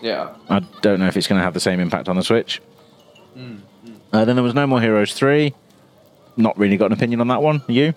[0.00, 0.34] Yeah.
[0.48, 2.62] I don't know if it's going to have the same impact on the Switch.
[3.36, 3.60] Mm,
[4.12, 5.54] Uh, then there was No More Heroes three.
[6.36, 7.62] Not really got an opinion on that one.
[7.66, 7.94] You?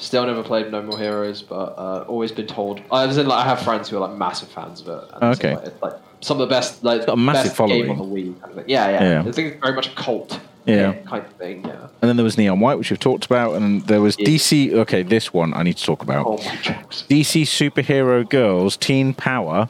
[0.00, 2.80] Still never played No More Heroes, but uh, always been told.
[2.90, 5.04] I was in like I have friends who are like massive fans of it.
[5.14, 5.52] And Okay.
[5.52, 7.82] So, like, it's like some of the best like got a massive following.
[7.82, 8.40] game on the Wii.
[8.40, 8.64] Kind of thing.
[8.68, 9.28] Yeah, yeah, Yeah.
[9.28, 10.40] I think it's very much a cult.
[10.64, 10.92] Yeah.
[11.06, 11.64] Kind of thing.
[11.66, 11.88] Yeah.
[12.00, 14.26] And then there was Neon White, which we've talked about, and there was Yeah.
[14.26, 14.72] DC.
[14.72, 16.26] Okay, this one I need to talk about.
[16.26, 16.42] Oh my.
[17.08, 19.68] DC Superhero Girls Teen Power,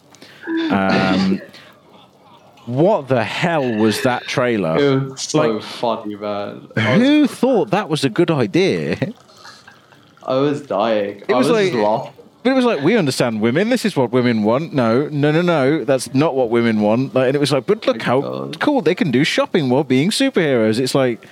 [0.70, 1.40] um,
[2.66, 4.76] what the hell was that trailer?
[4.78, 6.68] It was so Like- funny, man.
[6.76, 8.96] Who thought that was a good idea?
[10.26, 11.18] I was dying.
[11.28, 12.12] It I was was like-.
[12.42, 13.68] But it was like we understand women.
[13.68, 14.72] This is what women want.
[14.72, 15.84] No, no, no, no.
[15.84, 17.14] That's not what women want.
[17.14, 18.60] Like, and it was like, but look oh how God.
[18.60, 20.78] cool they can do shopping while being superheroes.
[20.78, 21.22] It's like,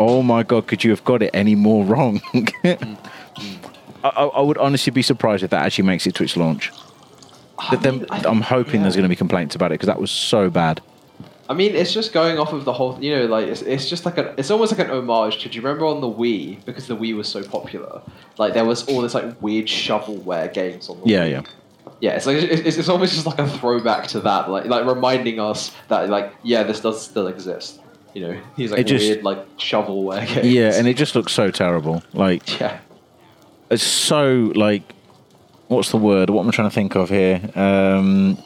[0.00, 2.20] oh my god, could you have got it any more wrong?
[2.32, 2.96] Mm, mm, mm.
[4.04, 6.72] I, I I would honestly be surprised if that actually makes it to its launch.
[7.70, 9.86] But then mean, I I'm think- hoping there's going to be complaints about it because
[9.88, 10.80] that was so bad.
[11.50, 14.04] I mean, it's just going off of the whole, you know, like it's, it's just
[14.04, 15.48] like a, it's almost like an homage to.
[15.48, 18.02] Do you remember on the Wii because the Wii was so popular?
[18.36, 21.30] Like there was all this like weird shovelware games on the Yeah, Wii.
[21.30, 21.42] yeah.
[22.00, 25.40] Yeah, it's like it's, it's almost just like a throwback to that, like like reminding
[25.40, 27.80] us that like yeah, this does still exist.
[28.14, 30.46] You know, he's like It just- weird like shovelware games.
[30.46, 32.02] Yeah, and it just looks so terrible.
[32.12, 32.78] Like yeah,
[33.70, 34.82] it's so like
[35.68, 38.38] what's the word what am i trying to think of here um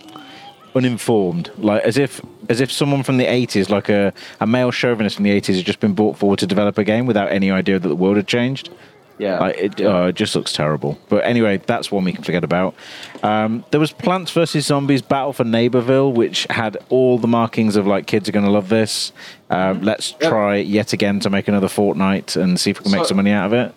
[0.75, 5.17] uninformed like as if as if someone from the 80s like a, a male chauvinist
[5.17, 7.79] from the 80s had just been brought forward to develop a game without any idea
[7.79, 8.71] that the world had changed.
[9.19, 9.39] Yeah.
[9.39, 10.99] like it, uh, it just looks terrible.
[11.09, 12.75] But anyway that's one we can forget about.
[13.23, 17.87] Um, there was plants vs zombies battle for neighborville which had all the markings of
[17.87, 19.13] like kids are going to love this.
[19.51, 23.07] Um, let's try yet again to make another Fortnite and see if we can make
[23.07, 23.75] some money out of it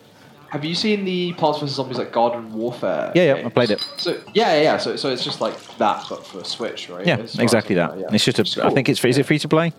[0.56, 3.12] Have you seen the Plants vs Zombies like Garden Warfare?
[3.13, 3.86] Yeah, yeah, I played it.
[3.98, 4.78] So yeah, yeah, yeah.
[4.78, 7.06] So so it's just like that, but for a Switch, right?
[7.06, 8.08] yeah exactly that yeah.
[8.12, 9.74] it's just a Which is I think it's is it free to play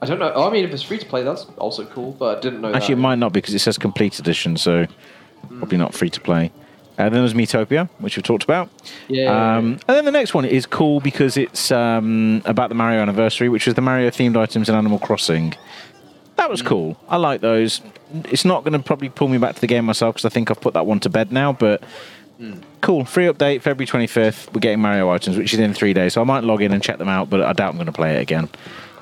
[0.00, 0.32] I don't know.
[0.34, 2.12] Oh, I mean, if it's free to play, that's also cool.
[2.12, 2.72] But I didn't know.
[2.72, 4.86] Actually, it might not because it says complete edition, so
[5.48, 6.52] probably not free to play.
[6.98, 8.68] And then there's Miitopia, which we've talked about.
[9.08, 9.56] Yeah.
[9.56, 13.48] Um, and then the next one is cool because it's um, about the Mario anniversary,
[13.48, 15.54] which is the Mario themed items in Animal Crossing.
[16.38, 16.96] That was cool.
[17.08, 17.82] I like those.
[18.30, 20.50] It's not going to probably pull me back to the game myself because I think
[20.50, 21.82] I've put that one to bed now, but.
[22.80, 23.04] Cool.
[23.04, 24.54] Free update, February 25th.
[24.54, 26.12] We're getting Mario items, which is in three days.
[26.12, 27.92] So I might log in and check them out, but I doubt I'm going to
[27.92, 28.48] play it again.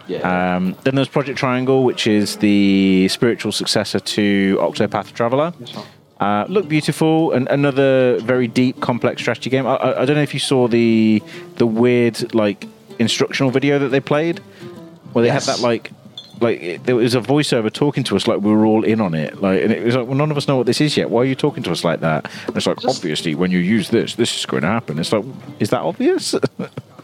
[0.09, 0.57] Yeah.
[0.57, 5.53] Um, then there's Project Triangle, which is the spiritual successor to Octopath Traveler.
[6.19, 9.67] Uh, look beautiful, and another very deep, complex strategy game.
[9.67, 11.23] I, I, I don't know if you saw the
[11.57, 12.67] the weird like
[12.99, 14.39] instructional video that they played,
[15.13, 15.45] where they Yes.
[15.45, 15.91] had that like
[16.41, 19.41] like there was a voiceover talking to us like we were all in on it.
[19.41, 21.11] Like, and it was like, well, none of us know what this is yet.
[21.11, 22.31] Why are you talking to us like that?
[22.47, 24.99] And it's like, Just- obviously, when you use this, this is going to happen.
[24.99, 25.25] It's like,
[25.61, 26.35] is that obvious?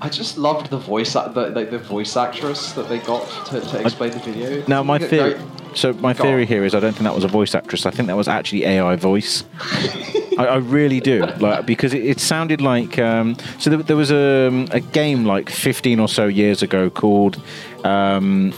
[0.03, 3.81] I just loved the voice, the, like the voice actress that they got to, to
[3.81, 4.65] explain the video.
[4.67, 5.41] Now, my theory.
[5.75, 7.87] So my theory here is I don't think that was a voice actress.
[7.87, 9.45] I think that was actually AI voice.
[10.39, 12.99] I, I really do, like because it, it sounded like.
[12.99, 17.41] Um, so there, there was a, a game like 15 or so years ago called
[17.85, 18.53] um,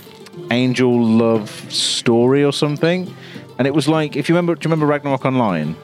[0.50, 3.12] Angel Love Story or something,
[3.58, 5.76] and it was like if you remember, do you remember Ragnarok Online?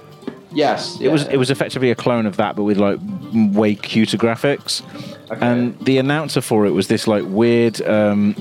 [0.53, 2.99] Yes, It was it was effectively a clone of that, but with like
[3.33, 4.83] way cuter graphics.
[5.31, 5.47] Okay.
[5.47, 7.81] And the announcer for it was this like weird.
[7.83, 8.35] Um,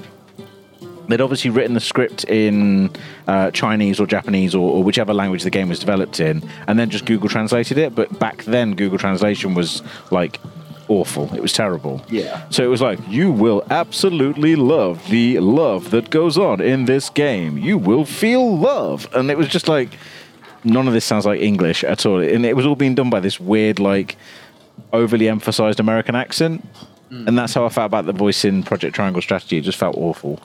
[1.07, 2.89] they'd obviously written the script in
[3.27, 6.89] uh, Chinese or Japanese or, or whichever language the game was developed in, and then
[6.89, 7.93] just Google translated it.
[7.93, 10.39] But back then, Google translation was like
[10.89, 11.33] awful.
[11.33, 12.01] It was terrible.
[12.09, 12.47] Yeah.
[12.49, 17.09] So it was like, you will absolutely love the love that goes on in this
[17.09, 17.57] game.
[17.57, 19.07] You will feel love.
[19.13, 19.97] And it was just like,
[20.63, 22.19] none of this sounds like English at all.
[22.19, 24.17] And it was all being done by this weird, like,
[24.91, 26.67] overly emphasized American accent.
[27.11, 29.57] And that's how I felt about the voice in Project Triangle Strategy.
[29.57, 30.39] It just felt awful.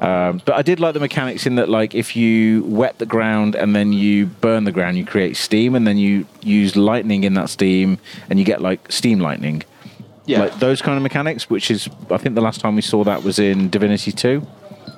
[0.00, 3.54] Um, but I did like the mechanics in that, like, if you wet the ground
[3.54, 7.34] and then you burn the ground, you create steam, and then you use lightning in
[7.34, 9.62] that steam, and you get like steam lightning
[10.26, 10.40] yeah.
[10.40, 13.22] like those kind of mechanics, which is I think the last time we saw that
[13.22, 14.46] was in Divinity Two.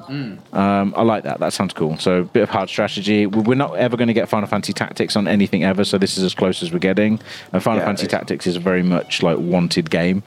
[0.08, 1.40] Um, I like that.
[1.40, 1.96] That sounds cool.
[1.98, 3.26] So a bit of hard strategy.
[3.26, 6.18] We- We're not ever going to get Final Fantasy Tactics on anything ever, so this
[6.18, 7.20] is as close as we're getting.
[7.52, 10.22] And Final Yeah, Fantasy Tactics is a very much like wanted game.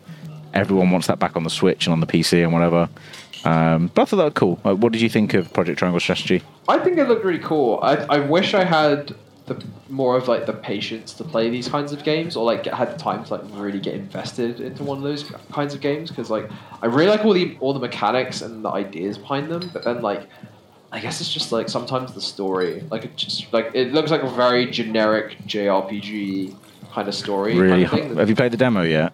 [0.53, 2.89] Everyone wants that back on the Switch and on the PC and whatever.
[3.45, 4.59] Um, but I thought that was cool.
[4.63, 6.41] Like, what did you think of Project Triangle Strategy?
[6.67, 7.79] I think it looked really cool.
[7.83, 9.13] I, I wish I had
[9.47, 12.73] the more of like the patience to play these kinds of games, or like get,
[12.73, 16.09] had the time to like really get invested into one of those kinds of games.
[16.09, 16.49] Because like
[16.81, 20.01] I really like all the all the mechanics and the ideas behind them, but then
[20.01, 20.27] like
[20.91, 24.23] I guess it's just like sometimes the story, like it just like it looks like
[24.23, 26.55] a very generic JRPG
[26.91, 27.57] kind of story.
[27.57, 27.85] Really?
[27.85, 28.17] kind of thing.
[28.17, 29.13] Have you played the demo yet?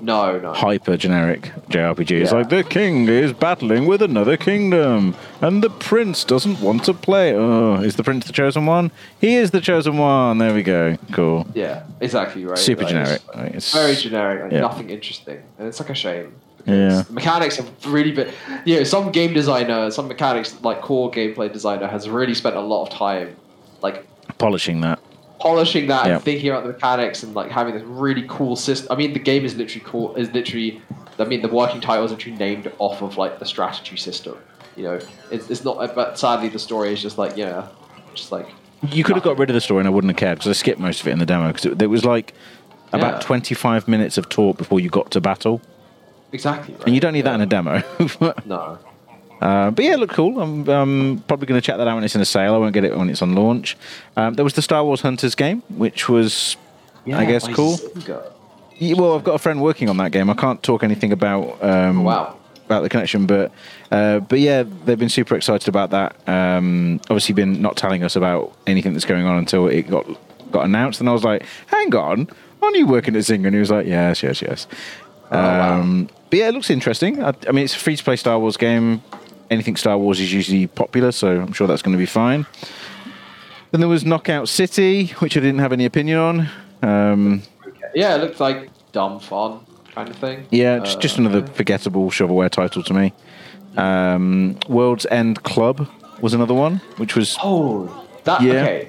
[0.00, 0.52] No, no.
[0.52, 2.10] hyper generic JRPG.
[2.22, 2.38] It's Yeah.
[2.38, 7.34] like the king is battling with another kingdom, and the prince doesn't want to play.
[7.34, 8.90] Oh, is the prince the chosen one?
[9.20, 10.38] He is the chosen one.
[10.38, 10.96] There we go.
[11.12, 11.46] Cool.
[11.54, 12.58] Yeah, exactly right.
[12.58, 13.20] Super Like, generic.
[13.26, 14.60] it's Like, it's- Very generic, like Yeah.
[14.60, 16.32] nothing interesting, and it's like a shame.
[16.66, 17.02] Yeah.
[17.06, 18.28] The mechanics have really been,
[18.66, 22.60] you know, some game designer, some mechanics like core gameplay designer has really spent a
[22.60, 23.28] lot of time,
[23.82, 24.06] like
[24.38, 24.98] Polishing that.
[25.40, 26.14] Polishing that Yeah.
[26.16, 28.88] and thinking about the mechanics and like having this really cool system.
[28.90, 30.14] I mean, the game is literally cool.
[30.16, 30.80] Is literally
[31.18, 34.36] I mean, the working title is actually named off of like the strategy system.
[34.76, 35.00] You know,
[35.30, 35.94] it's, it's not.
[35.94, 37.68] But sadly, the story is just like yeah,
[38.14, 38.48] just like
[38.90, 40.52] You could have got rid of the story and I wouldn't have cared because I
[40.54, 42.32] skipped most of it in the demo because it, there was like
[42.92, 43.18] about Yeah.
[43.20, 45.60] 25 minutes of talk before you got to battle.
[46.32, 46.74] exactly.
[46.74, 46.86] Right?
[46.86, 47.82] And you don't need that in a demo.
[48.46, 48.78] No.
[49.40, 50.40] Uh, but yeah, it looked cool.
[50.40, 52.54] I'm um, probably going to check that out when it's in a sale.
[52.54, 53.76] I won't get it when it's on launch.
[54.16, 56.56] Um, there was the Star Wars Hunters game, which was,
[57.12, 57.78] I guess, cool.
[58.78, 60.28] Yeah, Well, I've got a friend working on that game.
[60.30, 62.36] I can't talk anything about um, Oh, wow.
[62.66, 63.50] about the connection, but
[63.90, 66.16] uh, but yeah, they've been super excited about that.
[66.28, 70.06] Um, obviously, been not telling us about anything that's going on until it got
[70.52, 72.28] got announced, and I was like, "Hang on,
[72.62, 74.66] aren't you working at Zynga?" And he was like, "Yes, yes, yes."
[75.32, 75.80] Oh, wow.
[75.80, 77.22] um, But yeah, it looks interesting.
[77.22, 79.02] I, I mean, it's a free to play Star Wars game.
[79.50, 82.46] Anything Star Wars is usually popular, so I'm sure that's going to be fine.
[83.72, 86.48] Then there was Knockout City, which I didn't have any opinion on.
[86.82, 87.42] Um,
[87.94, 89.60] Yeah, it looked like dumb fun
[89.94, 90.46] kind of thing.
[90.50, 93.12] Yeah, just, Uh, just another forgettable shovelware title to me.
[93.76, 95.88] Um, World's End Club
[96.20, 97.88] was another one, which was Oh,
[98.24, 98.52] that Yeah.
[98.62, 98.88] okay.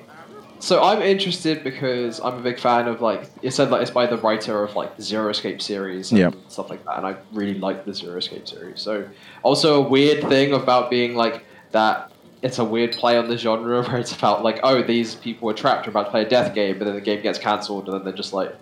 [0.62, 4.06] So I'm interested because I'm a big fan of like it said like it's by
[4.06, 6.32] the writer of like the Zero Escape series and Yeah.
[6.50, 8.80] stuff like that, and I really like the Zero Escape series.
[8.80, 9.08] So
[9.44, 12.12] also a weird thing about being like that.
[12.44, 15.54] It's a weird play on the genre where it's about like oh these people are
[15.54, 17.94] trapped, are about to play a death game, but then the game gets cancelled, and
[17.98, 18.56] then they're just like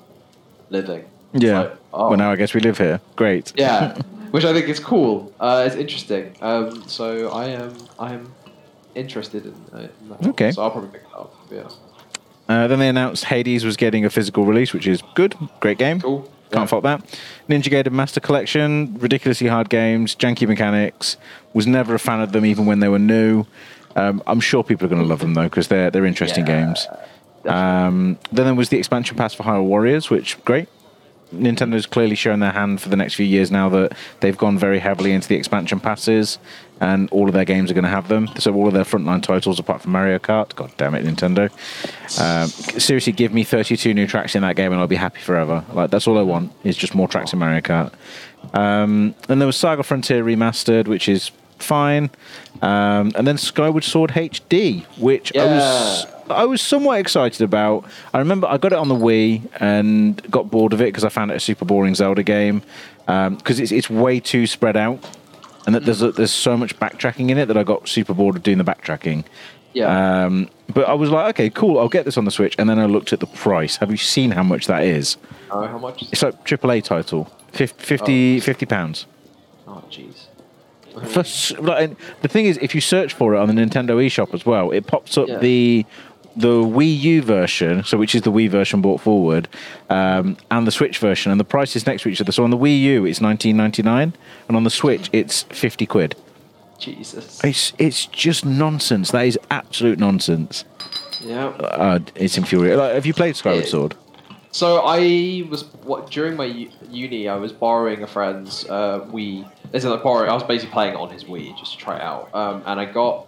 [0.70, 1.04] living.
[1.34, 1.60] Yeah.
[1.60, 2.10] like, oh.
[2.10, 3.00] Well, now I guess we live here.
[3.18, 3.52] Great.
[3.56, 3.94] Yeah,
[4.32, 5.34] which I think is cool.
[5.40, 6.34] Uh, it's interesting.
[6.42, 8.32] Um, so I am I am
[8.96, 10.22] interested in, uh, in that.
[10.22, 10.30] one.
[10.32, 10.52] Okay.
[10.52, 11.36] So I'll probably pick it up.
[11.52, 11.68] Yeah.
[12.50, 15.36] Uh, then they announced Hades was getting a physical release, which is good.
[15.60, 16.02] Great game.
[16.02, 16.22] Cool.
[16.52, 16.66] Can't Yeah.
[16.66, 17.02] fault that.
[17.48, 21.16] Ninja Gaiden Master Collection, ridiculously hard games, janky mechanics.
[21.54, 23.46] Was never a fan of them, even when they were new.
[23.96, 26.66] Um, I'm sure people are going to love them though because they're they're interesting Yeah,
[26.66, 26.88] games.
[27.46, 30.68] Um, then there was the expansion pass for Hyrule Warriors, which great.
[31.34, 34.80] Nintendo's clearly shown their hand for the next few years now that they've gone very
[34.80, 36.39] heavily into the expansion passes,
[36.82, 38.30] and all of their games are going to have them.
[38.38, 41.50] So all of their frontline titles, apart from Mario Kart, God damn it, Nintendo.
[42.20, 42.48] Um,
[42.80, 45.63] seriously, give me 32 new tracks in that game, and I'll be happy forever.
[45.74, 47.94] Like that's all I want is just more tracks in Mario Kart.
[48.54, 52.10] Um, and there was Saga Frontier remastered, which is fine.
[52.62, 56.19] Um, and then Skyward Sword HD, which I was Yeah.
[56.32, 57.86] I was somewhat excited about.
[58.13, 61.10] I remember I got it on the Wii and got bored of it because I
[61.10, 62.62] found it a super boring Zelda game
[63.06, 65.00] because it's it's way too spread out,
[65.65, 68.36] and that there's a, there's so much backtracking in it that I got super bored
[68.36, 69.24] of doing the backtracking.
[69.74, 70.26] Yeah.
[70.26, 72.80] Um, but I was like, okay, cool, I'll get this on the Switch, and then
[72.80, 73.78] I looked at the price.
[73.78, 75.18] Have you seen how much that is?
[75.52, 76.04] oh, how much?
[76.12, 78.42] It's like AAA title, Fif- 50 Oh.
[78.42, 79.06] 50 pounds.
[79.68, 80.26] Oh, jeez.
[81.13, 84.46] For, like, the thing is, if you search for it on the Nintendo eShop as
[84.46, 85.38] well, it pops up Yeah.
[85.38, 85.86] the
[86.39, 89.47] the Wii U version, so which is the Wii version brought forward,
[89.89, 92.32] um, and the Switch version, and the prices next to each other.
[92.32, 94.13] So on the Wii U, it's nineteen ninety nine,
[94.47, 96.15] and on the Switch, it's fifty quid.
[96.80, 97.43] Jesus.
[97.43, 99.12] It's it's just nonsense.
[99.12, 100.65] That is absolute nonsense.
[101.21, 101.47] Yeah.
[101.47, 102.80] Uh, it's infuriating.
[102.80, 103.69] Like, have you played Skyward Yeah.
[103.69, 103.95] Sword?
[104.52, 109.45] So I was what during my uni, I was borrowing a friend's uh, Wii.
[109.73, 110.30] Isn't like borrowing?
[110.30, 112.34] I was basically playing it on his Wii just to try it out.
[112.34, 113.28] Um, and I got,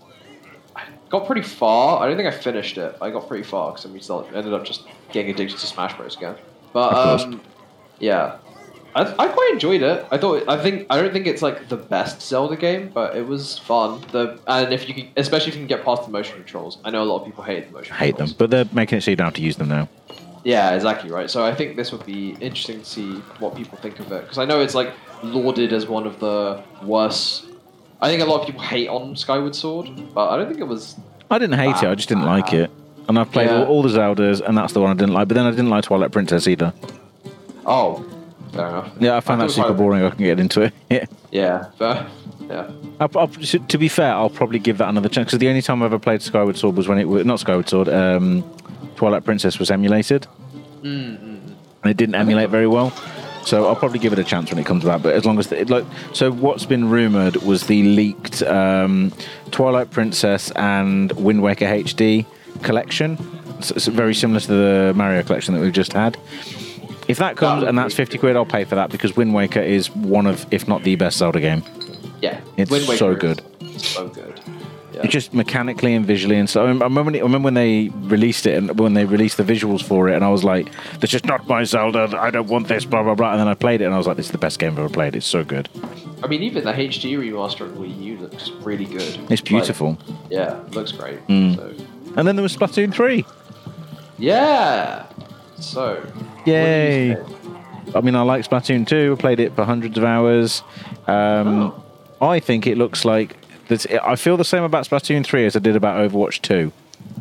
[1.12, 2.02] got pretty far.
[2.02, 2.98] I don't think I finished it.
[3.02, 6.16] I got pretty far because I still ended up just getting addicted to Smash Bros.
[6.16, 6.36] again.
[6.74, 7.42] But um,
[8.00, 8.38] yeah,
[8.96, 10.06] I, I quite enjoyed it.
[10.10, 13.28] I thought I think I don't think it's like the best Zelda game, but it
[13.28, 14.02] was fun.
[14.12, 16.80] The and if you can, especially if you can get past the motion controls.
[16.84, 17.96] I know a lot of people hate the motion.
[17.96, 19.90] Hate them, but they're making it so you don't have to use them now.
[20.44, 21.30] Yeah, exactly right.
[21.30, 24.40] So I think this would be interesting to see what people think of it because
[24.40, 24.92] I know it's like
[25.24, 27.46] lauded as one of the worst.
[28.02, 30.68] I think a lot of people hate on Skyward Sword, but I don't think it
[30.68, 30.96] was.
[31.30, 31.88] I didn't hate it.
[31.88, 32.72] I just didn't like it.
[33.08, 33.60] And I've played Yeah.
[33.64, 35.28] all, all the Zeldas, and that's the one I didn't like.
[35.28, 36.74] But then I didn't like Twilight Princess either.
[37.66, 38.04] Oh,
[38.54, 38.92] fair enough.
[39.00, 40.04] Yeah, I found thought that super quite- boring.
[40.04, 40.74] I can get into it.
[40.90, 41.06] Yeah.
[41.32, 42.08] Yeah, fair.
[42.50, 42.70] Yeah.
[43.00, 45.82] I'll, I'll, to be fair, I'll probably give that another chance because the only time
[45.82, 47.88] I ever played Skyward Sword was when it was not Skyward Sword.
[47.88, 48.44] Um,
[48.98, 50.28] Twilight Princess was emulated,
[50.84, 51.40] mm, mm, mm.
[51.84, 52.92] and it didn't emulate very well.
[53.46, 55.02] So I'll probably give it a chance when it comes back.
[55.02, 59.12] But as long as the, it, like, so what's been rumored was the leaked um,
[59.52, 62.26] Twilight Princess and Wind Waker HD
[62.62, 63.18] collection.
[63.62, 66.18] So it's very similar to the Mario collection that we've just had.
[67.08, 69.94] If that comes and that's fifty quid, I'll pay for that because Wind Waker is
[69.96, 71.64] one of, if not the best Zelda game.
[72.22, 72.40] Yeah.
[72.58, 73.42] It's Wind Waker so good.
[73.78, 74.40] So good.
[75.04, 75.10] Yeah.
[75.10, 76.64] Just mechanically and visually and so.
[76.66, 79.82] I remember, when, I remember when they released it and when they released the visuals
[79.84, 82.10] for it, and I was like, "This is not my Zelda.
[82.20, 83.32] I don't want this." Blah blah blah.
[83.32, 84.80] And then I played it, and I was like, "This is the best game I've
[84.80, 85.16] ever played.
[85.16, 85.70] It's so good.
[86.24, 89.18] I mean, even the HD remaster of Wii U looks really good.
[89.32, 91.26] It's beautiful." Like, yeah, it looks great.
[91.28, 91.56] Mm.
[91.56, 91.74] So,
[92.18, 93.26] And then there was Splatoon three.
[94.18, 95.06] yeah.
[95.60, 96.04] So.
[96.46, 97.16] Yay.
[97.94, 99.16] I mean, I like Splatoon 2.
[99.18, 100.64] I played it for hundreds of hours.
[101.08, 101.74] Um,
[102.22, 103.36] I think it looks like.
[104.04, 106.72] I feel the same about Splatoon 3 as I did about Overwatch 2.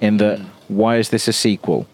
[0.00, 1.86] In that, why is this a sequel?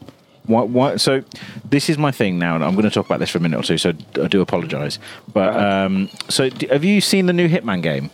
[0.46, 1.22] Why, why, so
[1.64, 3.58] this is my thing now, and I'm going to talk about this for a minute
[3.58, 3.78] or two.
[3.78, 4.98] So I do apologise,
[5.32, 8.10] but um, so d- have you seen the new Hitman game?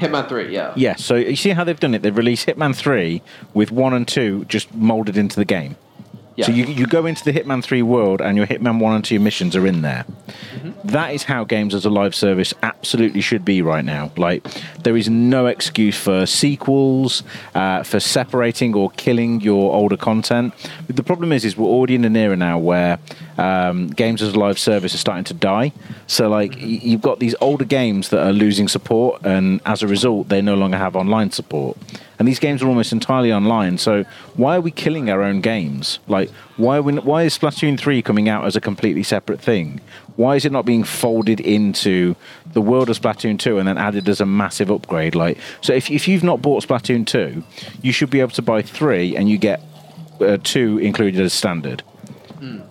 [0.00, 0.72] Hitman Three, yeah.
[0.76, 0.96] Yeah.
[0.96, 2.02] So you see how they've done it?
[2.02, 3.22] They've released Hitman Three
[3.54, 5.76] with one and two just molded into the game.
[6.36, 6.46] Yeah.
[6.46, 9.18] So you, you go into the Hitman 3 world and your Hitman 1 and 2
[9.18, 10.04] missions are in there.
[10.28, 10.88] Mm-hmm.
[10.88, 14.12] That is how games as a live service absolutely should be right now.
[14.16, 14.46] Like,
[14.82, 17.22] there is no excuse for sequels,
[17.54, 20.52] uh, for separating or killing your older content.
[20.86, 22.98] But the problem is, is we're already in an era now where
[23.38, 25.72] um, games as a live service are starting to die.
[26.06, 29.86] So, like, y- you've got these older games that are losing support, and as a
[29.88, 31.78] result, they no longer have online support.
[32.18, 33.78] And these games are almost entirely online.
[33.78, 34.04] So
[34.36, 35.98] why are we killing our own games?
[36.08, 36.25] Like,
[36.56, 39.80] why are we, why is Splatoon 3 coming out as a completely separate thing?
[40.16, 42.16] Why is it not being folded into
[42.52, 45.14] the world of Splatoon 2 and then added as a massive upgrade?
[45.14, 47.42] Like, so if, if you've not bought Splatoon 2,
[47.82, 49.60] you should be able to buy 3 and you get
[50.20, 51.82] uh, 2 included as standard.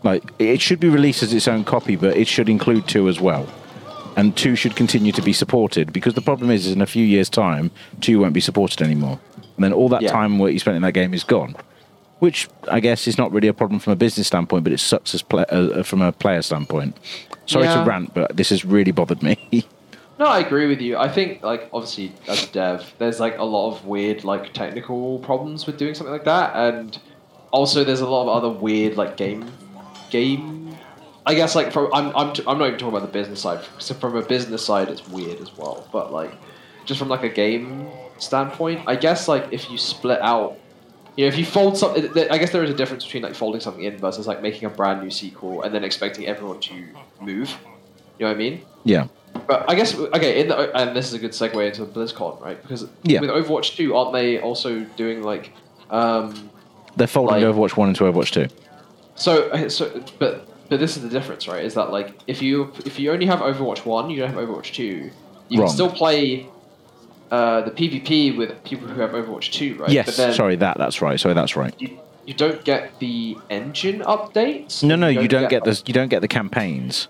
[0.04, 3.20] Like, it should be released as its own copy, but it should include 2 as
[3.20, 3.48] well
[4.16, 7.06] and two should continue to be supported because the problem is, is in a few
[7.06, 9.20] years' time, two won't be supported anymore,
[9.56, 10.12] and then all that Yeah.
[10.12, 11.56] time what you spent in that game is gone.
[12.20, 15.14] Which I guess is not really a problem from a business standpoint, but it sucks
[15.14, 16.96] as play, uh, from a player standpoint.
[17.46, 17.84] Sorry Yeah.
[17.84, 19.38] to rant, but this has really bothered me.
[20.18, 20.96] No, I agree with you.
[20.98, 25.20] I think like obviously as a dev, there's like a lot of weird like technical
[25.20, 26.98] problems with doing something like that, and
[27.52, 29.52] also there's a lot of other weird like game
[30.10, 30.78] game.
[31.26, 33.60] I guess like from I'm I'm, t- I'm not even talking about the business side.
[33.80, 35.86] So from a business side, it's weird as well.
[35.92, 36.32] But like
[36.86, 40.58] just from like a game standpoint, I guess like if you split out.
[41.16, 43.62] You know, if you fold something, I guess there is a difference between like folding
[43.62, 46.74] something in versus like making a brand new sequel and then expecting everyone to
[47.22, 47.50] move.
[48.20, 48.62] You know what I mean?
[48.84, 49.08] yeah,
[49.48, 52.62] But I guess okay, in the, and this is a good segue into BlizzCon, right?
[52.62, 53.22] Because Yeah.
[53.22, 55.52] with Overwatch two, aren't they also doing like,
[55.90, 56.50] um,
[56.98, 58.48] they're folding Like- Overwatch one into Overwatch two.
[59.16, 61.64] so so but but this is the difference, right?
[61.64, 64.74] Is that like if you if you only have Overwatch one, you don't have Overwatch
[64.74, 65.12] two.
[65.50, 65.68] You Wrong.
[65.68, 66.48] can still play
[67.32, 69.90] uh, the PvP with people who have Overwatch two, right?
[69.90, 71.20] Yes, But then sorry, that that's right.
[71.20, 71.74] Sorry, that's right.
[71.80, 74.84] You, you don't get the engine updates.
[74.84, 77.08] No, no, you don't get the you don't get the campaigns.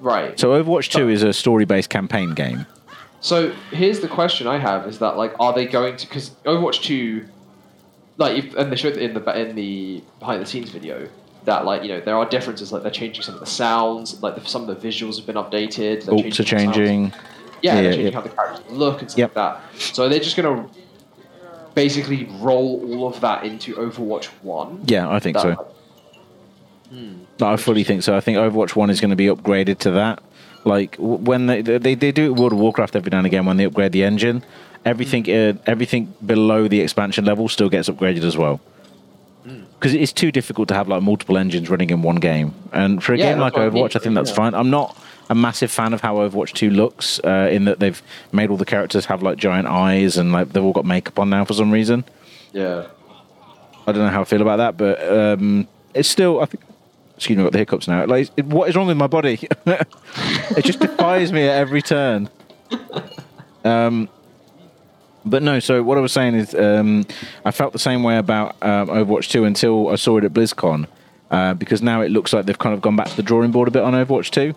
[0.00, 0.38] right.
[0.38, 2.66] So Overwatch two is a story-based campaign game.
[3.20, 6.06] So here's the question I have: Is that like, are they going to?
[6.06, 7.26] Because Overwatch two,
[8.18, 11.08] like, if, and they showed in the in the behind the scenes video
[11.44, 12.72] that like you know there are differences.
[12.72, 14.22] Like they're changing some of the sounds.
[14.22, 16.06] Like the, some of the visuals have been updated.
[16.12, 17.12] Oops are changing.
[17.62, 18.12] Yeah, Yeah, changing yeah.
[18.12, 19.36] how the characters look and stuff Yep.
[19.36, 19.80] like that.
[19.80, 20.66] So they're just gonna
[21.76, 24.80] basically roll all of that into Overwatch one?
[24.86, 25.66] Yeah, I think That- so.
[26.90, 27.44] No, hmm.
[27.44, 28.16] I fully think so.
[28.16, 30.20] I think Overwatch One is going to be upgraded to that.
[30.64, 33.64] Like when they they, they do World of Warcraft every now and again when they
[33.64, 34.42] upgrade the engine,
[34.84, 35.58] everything hmm.
[35.58, 38.60] uh, everything below the expansion level still gets upgraded as well.
[39.44, 39.60] Hmm.
[39.78, 43.12] Because it's too difficult to have like multiple engines running in one game, and for
[43.14, 44.36] a Yeah, game like that's I mean, Overwatch, I think that's yeah.
[44.36, 44.54] fine.
[44.54, 44.96] I'm not
[45.28, 48.00] a massive fan of how Overwatch Two looks, uh, in that they've
[48.32, 51.30] made all the characters have like giant eyes and like they've all got makeup on
[51.30, 52.04] now for some reason.
[52.52, 52.86] Yeah.
[53.86, 56.40] I don't know how I feel about that, but um, it's still.
[56.40, 56.62] I think.
[57.16, 58.04] Excuse me, I've got the hiccups now.
[58.04, 59.38] Like, it, what is wrong with my body?
[59.66, 62.28] it just defies me at every turn.
[63.66, 64.08] Um,
[65.24, 65.58] but no.
[65.58, 67.04] So what I was saying is, um,
[67.44, 70.86] I felt the same way about um, Overwatch 2 until I saw it at BlizzCon,
[71.30, 73.66] uh, because now it looks like they've kind of gone back to the drawing board
[73.68, 74.54] a bit on Overwatch 2.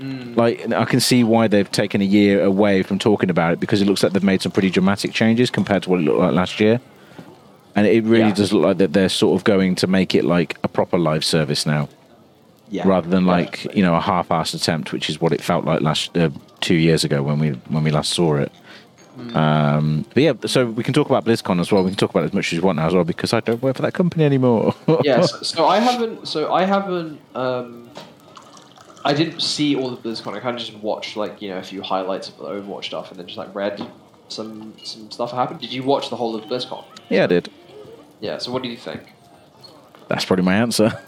[0.00, 3.80] Like I can see why they've taken a year away from talking about it because
[3.80, 6.32] it looks like they've made some pretty dramatic changes compared to what it looked like
[6.32, 6.80] last year.
[7.74, 8.34] And it really Yeah.
[8.34, 11.24] does look like that they're sort of going to make it like a proper live
[11.24, 11.88] service now,
[12.70, 12.86] Yeah.
[12.86, 13.78] rather than like Definitely.
[13.80, 17.04] you know a half-assed attempt, which is what it felt like last uh, two years
[17.04, 18.52] ago when we when we last saw it.
[19.18, 19.36] Mm.
[19.36, 21.82] Um, but yeah, so we can talk about BlizzCon as well.
[21.84, 23.40] We can talk about it as much as you want now as well because I
[23.40, 24.74] don't work for that company anymore.
[25.04, 25.32] yes.
[25.54, 26.26] So I haven't.
[26.28, 27.20] So I haven't.
[27.34, 27.88] Um,
[29.04, 30.34] I didn't see all of BlizzCon.
[30.34, 33.10] I kind of just watched like you know a few highlights of the Overwatch stuff,
[33.10, 33.84] and then just like read
[34.28, 35.60] some some stuff happened.
[35.60, 36.84] Did you watch the whole of BlizzCon?
[37.08, 37.50] yeah, I did.
[38.20, 38.38] Yeah.
[38.38, 39.02] So what did you think?
[40.08, 41.00] That's probably my answer.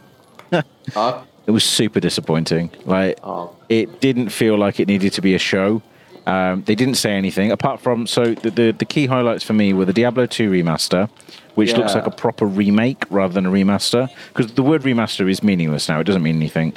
[0.93, 1.23] Huh?
[1.47, 2.71] It was super disappointing.
[2.85, 5.83] Like Um, it didn't feel like it needed to be a show.
[6.27, 9.73] Um, they didn't say anything apart from so the, the the key highlights for me
[9.73, 11.11] were the Diablo 2 remaster,
[11.55, 14.09] which looks like a proper remake rather than a remaster.
[14.33, 16.73] Because the word remaster is meaningless now; it doesn't mean anything.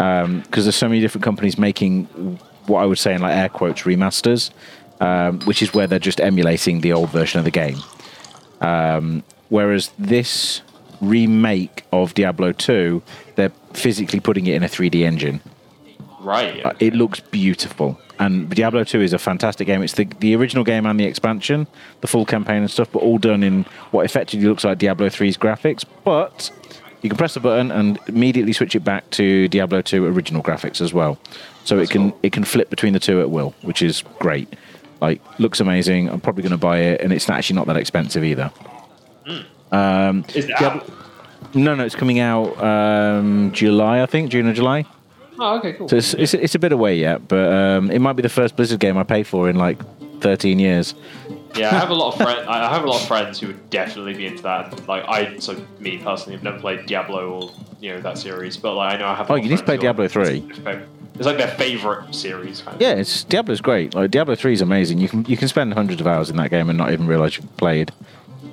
[0.00, 2.04] Because there's so many different companies making
[2.66, 4.50] what I would say in like air quotes remasters,
[5.00, 7.76] um, which is where they're just emulating the old version of the game.
[8.62, 10.62] Um, whereas this
[11.00, 13.02] remake of Diablo 2,
[13.34, 15.40] they're physically putting it in a 3D engine.
[16.20, 16.64] Right.
[16.64, 17.98] Uh, it looks beautiful.
[18.18, 19.82] And Diablo 2 is a fantastic game.
[19.82, 21.66] It's the, the original game and the expansion,
[22.02, 25.38] the full campaign and stuff, but all done in what effectively looks like Diablo 3's
[25.38, 25.84] graphics.
[26.04, 26.50] But
[27.02, 30.80] you can press the button and immediately switch it back to Diablo 2 original graphics
[30.80, 31.18] as well.
[31.64, 34.48] So it can it can flip between the two at will, which is great.
[35.00, 36.08] Like looks amazing.
[36.10, 38.50] I'm probably going to buy it, and it's actually not that expensive either.
[39.72, 41.54] Um, Is it Diablo- out?
[41.54, 44.84] no, no, it's coming out um, July, I think, June or July.
[45.38, 45.88] Oh, okay, cool.
[45.88, 48.56] So it's, it's, it's a bit away yet, but um, it might be the first
[48.56, 49.78] Blizzard game I pay for in like
[50.20, 50.94] 13 years.
[51.56, 52.48] Yeah, I have a lot of friends.
[52.48, 54.86] I have a lot of friends who would definitely be into that.
[54.88, 58.74] Like I, so me personally, have never played Diablo or you know that series, but
[58.74, 59.30] like I know I have.
[59.30, 60.44] a Oh, you need to play Diablo 3.
[61.14, 62.62] It's like their favorite series.
[62.62, 62.80] Kind of.
[62.80, 63.94] Yeah, it's Diablo's great.
[63.94, 64.98] Like Diablo 3 is amazing.
[64.98, 67.36] You can you can spend hundreds of hours in that game and not even realize
[67.36, 67.92] you've played.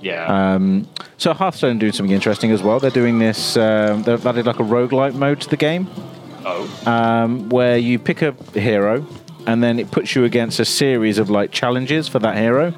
[0.02, 0.54] Yeah.
[0.56, 0.88] Um,
[1.18, 2.80] so Hearthstone doing something interesting as well.
[2.80, 3.58] They're doing this.
[3.58, 5.88] Um, they've added like a roguelike mode to the game.
[6.46, 6.70] oh.
[6.86, 9.06] um, where you pick a hero
[9.48, 12.74] and then it puts you against a series of like challenges for that hero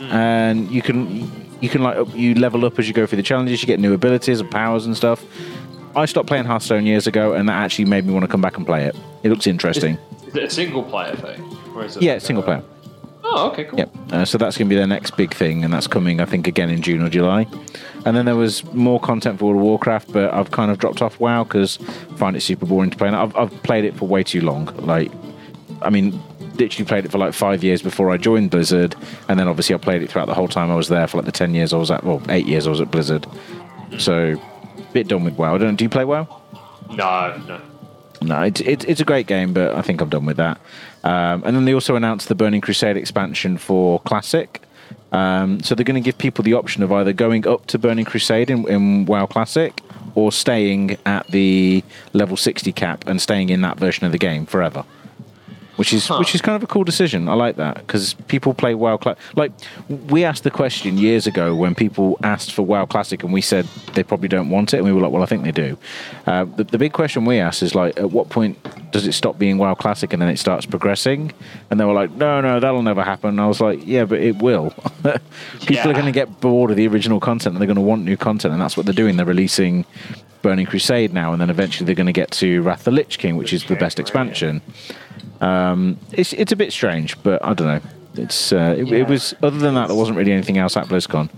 [0.00, 3.62] and you can you can like you level up as you go through the challenges
[3.62, 5.24] you get new abilities and powers and stuff
[5.94, 8.56] i stopped playing hearthstone years ago and that actually made me want to come back
[8.56, 9.96] and play it it looks interesting
[10.26, 11.40] Is it a single player thing?
[11.74, 12.62] Or is it yeah like single a- player
[13.28, 13.78] Oh, okay, cool.
[13.80, 13.90] Yep.
[14.12, 16.46] Uh, so that's going to be their next big thing, and that's coming, I think,
[16.46, 17.48] again in June or July.
[18.04, 21.02] And then there was more content for World of Warcraft, but I've kind of dropped
[21.02, 21.80] off WoW because
[22.12, 23.08] I find it super boring to play.
[23.08, 24.66] And I've, I've played it for way too long.
[24.76, 25.10] Like,
[25.86, 26.20] I mean,
[26.56, 28.94] literally played it for like five years before I joined Blizzard,
[29.28, 31.26] and then obviously I played it throughout the whole time I was there for like
[31.26, 33.26] the ten years I was at, well, eight years I was at Blizzard.
[33.98, 34.40] So,
[34.92, 35.54] bit done with WoW.
[35.54, 35.76] I don't.
[35.76, 36.42] Do you play WoW?
[36.90, 37.60] No, no.
[38.22, 40.58] No, it's it, it's a great game, but I think I'm done with that.
[41.04, 44.60] Um, and then they also announced the Burning Crusade expansion for Classic.
[45.12, 48.04] Um, so they're going to give people the option of either going up to Burning
[48.04, 49.80] Crusade in, in WoW Classic
[50.14, 54.46] or staying at the level 60 cap and staying in that version of the game
[54.46, 54.84] forever.
[55.76, 56.16] Which is Huh.
[56.18, 57.28] which is kind of a cool decision.
[57.28, 59.22] I like that because people play WoW Classic.
[59.36, 59.52] Like
[60.08, 63.66] we asked the question years ago when people asked for WoW Classic, and we said
[63.94, 65.76] they probably don't want it, and we were like, "Well, I think they do."
[66.26, 68.56] Uh, the, the big question we asked is like, at what point
[68.90, 71.32] does it stop being WoW Classic and then it starts progressing?
[71.70, 74.20] And they were like, "No, no, that'll never happen." And I was like, "Yeah, but
[74.20, 74.70] it will."
[75.02, 75.20] people
[75.68, 75.88] Yeah.
[75.88, 78.16] are going to get bored of the original content, and they're going to want new
[78.16, 79.16] content, and that's what they're doing.
[79.16, 79.84] They're releasing
[80.42, 83.36] Burning Crusade now, and then eventually they're going to get to Wrath the Lich King,
[83.36, 84.50] which is the best right, yeah.
[85.40, 87.80] Um, it's it's a bit strange, but I don't know.
[88.14, 88.98] It's uh, it, Yeah.
[88.98, 91.28] it was other than that, there wasn't really anything else at BlizzCon.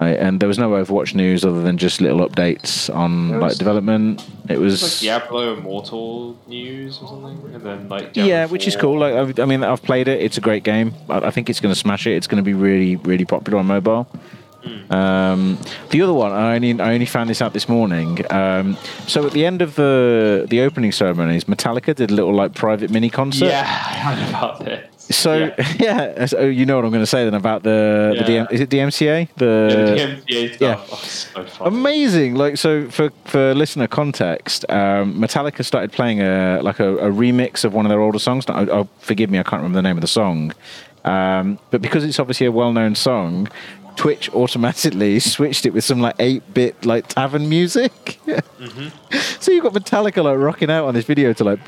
[0.00, 3.56] I, and there was no Overwatch news other than just little updates on There like
[3.56, 4.20] development.
[4.48, 8.66] It It's was like Diablo Immortal news or something, and then like Diablo yeah, which
[8.66, 8.98] is cool.
[8.98, 10.20] Like I've, I mean, I've played it.
[10.20, 10.94] It's a great game.
[11.08, 12.14] I, I think it's going to smash it.
[12.16, 14.08] It's going to be really really popular on mobile.
[14.90, 15.58] Um,
[15.90, 18.24] the other one, I only I only found this out this morning.
[18.32, 22.54] Um, so at the end of the the opening ceremonies, Metallica did a little like
[22.54, 23.46] private mini concert.
[23.46, 24.90] Yeah, I heard about this.
[25.10, 28.24] So yeah, yeah, so you know what I'm going to say then about the the
[28.24, 31.34] DM, is it DMCA the, yeah, the DMCA stuff.
[31.36, 31.40] yeah.
[31.40, 36.80] Oh, so amazing like so for for listener context um, Metallica started playing a like
[36.80, 39.60] a, a remix of one of their older songs now, oh, forgive me I can't
[39.62, 40.54] remember the name of the song
[41.04, 43.48] um, but because it's obviously a well-known song
[43.96, 47.92] Twitch automatically switched it with some like 8-bit like tavern music.
[48.26, 48.88] Mm-hmm.
[49.44, 51.60] So you've got Metallica like rocking out on this video to like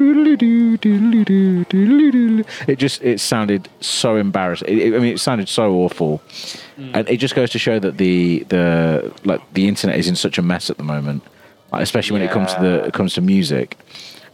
[2.66, 6.22] it just it sounded so embarrassing It- it- I mean it sounded so awful
[6.78, 10.38] and it just goes to show that the the like the internet is in such
[10.38, 11.22] a mess at the moment
[11.70, 13.76] like, especially when it comes to the it comes to music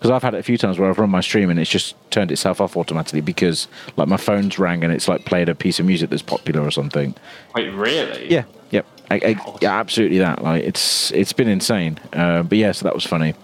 [0.02, 1.94] because I've had it a few times where I've run my stream and it's just
[2.10, 5.78] turned itself off automatically because like my phone's rang and it's like played a piece
[5.78, 7.14] of music that's popular or something
[7.54, 8.28] Wait, really?
[8.28, 8.42] yeah
[8.72, 12.82] yep I, I, yeah absolutely that like it's it's been insane uh, but yeah so
[12.82, 13.34] that was funny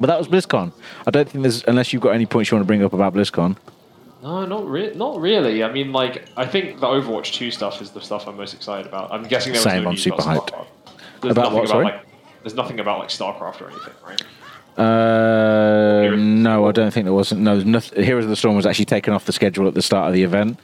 [0.00, 0.72] but that was BlizzCon
[1.06, 3.14] I don't think there's unless you've got any points you want to bring up about
[3.14, 3.56] BlizzCon
[4.24, 4.96] No, not really.
[4.96, 5.62] Not really.
[5.62, 8.86] I mean, like, I think the Overwatch two stuff is the stuff I'm most excited
[8.86, 9.12] about.
[9.12, 10.50] I'm guessing there was Same, no I'm super hyped.
[11.22, 11.84] There's About nothing what, sorry?
[11.84, 12.06] like,
[12.42, 14.22] there's nothing about like StarCraft or anything, right?
[14.76, 17.40] Uh, no, I don't think there wasn't.
[17.42, 20.08] No, nothing, Heroes of the Storm was actually taken off the schedule at the start
[20.08, 20.58] of the event.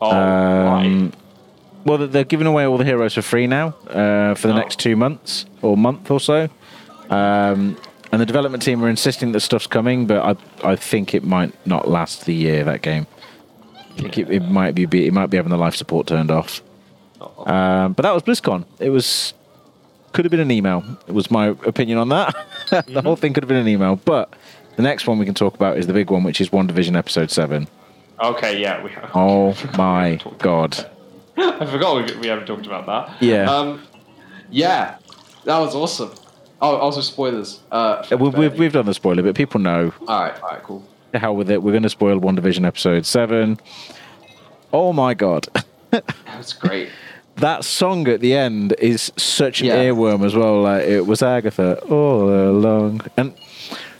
[0.00, 1.14] Oh, Um, right.
[1.84, 4.56] Well, they're giving away all the heroes for free now uh, for the Oh.
[4.56, 6.48] next two months or month or so.
[7.10, 7.76] Um,
[8.10, 10.18] and the development team are insisting that stuff's coming, but
[10.64, 12.64] I I think it might not last the year.
[12.64, 13.06] That game,
[13.78, 16.60] I think it, it might be it might be having the life support turned off.
[17.20, 18.64] Oh, Um, but that was BlizzCon.
[18.80, 19.32] It was
[20.16, 20.82] could have been an email.
[21.06, 22.34] It was my opinion on that.
[22.88, 23.96] the whole thing could have been an email.
[23.96, 24.32] But
[24.76, 27.30] the next one we can talk about is the big one, which is WandaVision Episode
[27.30, 27.68] Seven.
[28.20, 28.82] okay, yeah.
[28.82, 29.10] We, have.
[29.14, 30.90] Oh we my god!
[31.36, 33.22] I forgot we, we haven't talked about that.
[33.22, 33.44] Yeah.
[33.44, 33.82] Um,
[34.50, 34.96] yeah,
[35.44, 36.12] that was awesome.
[36.62, 37.60] Oh, also spoilers.
[37.70, 39.92] Uh, Uh, We've, we've, we've done the spoiler, but people know.
[40.08, 40.82] all right, all right, cool.
[41.12, 41.62] The hell with it.
[41.62, 43.60] We're going to spoil WandaVision episode seven.
[44.72, 45.46] Oh my god.
[45.90, 46.88] That's great.
[47.36, 49.84] That song at the end is such an Yeah.
[49.84, 50.62] earworm as well.
[50.62, 53.32] Like it was Agatha all along, and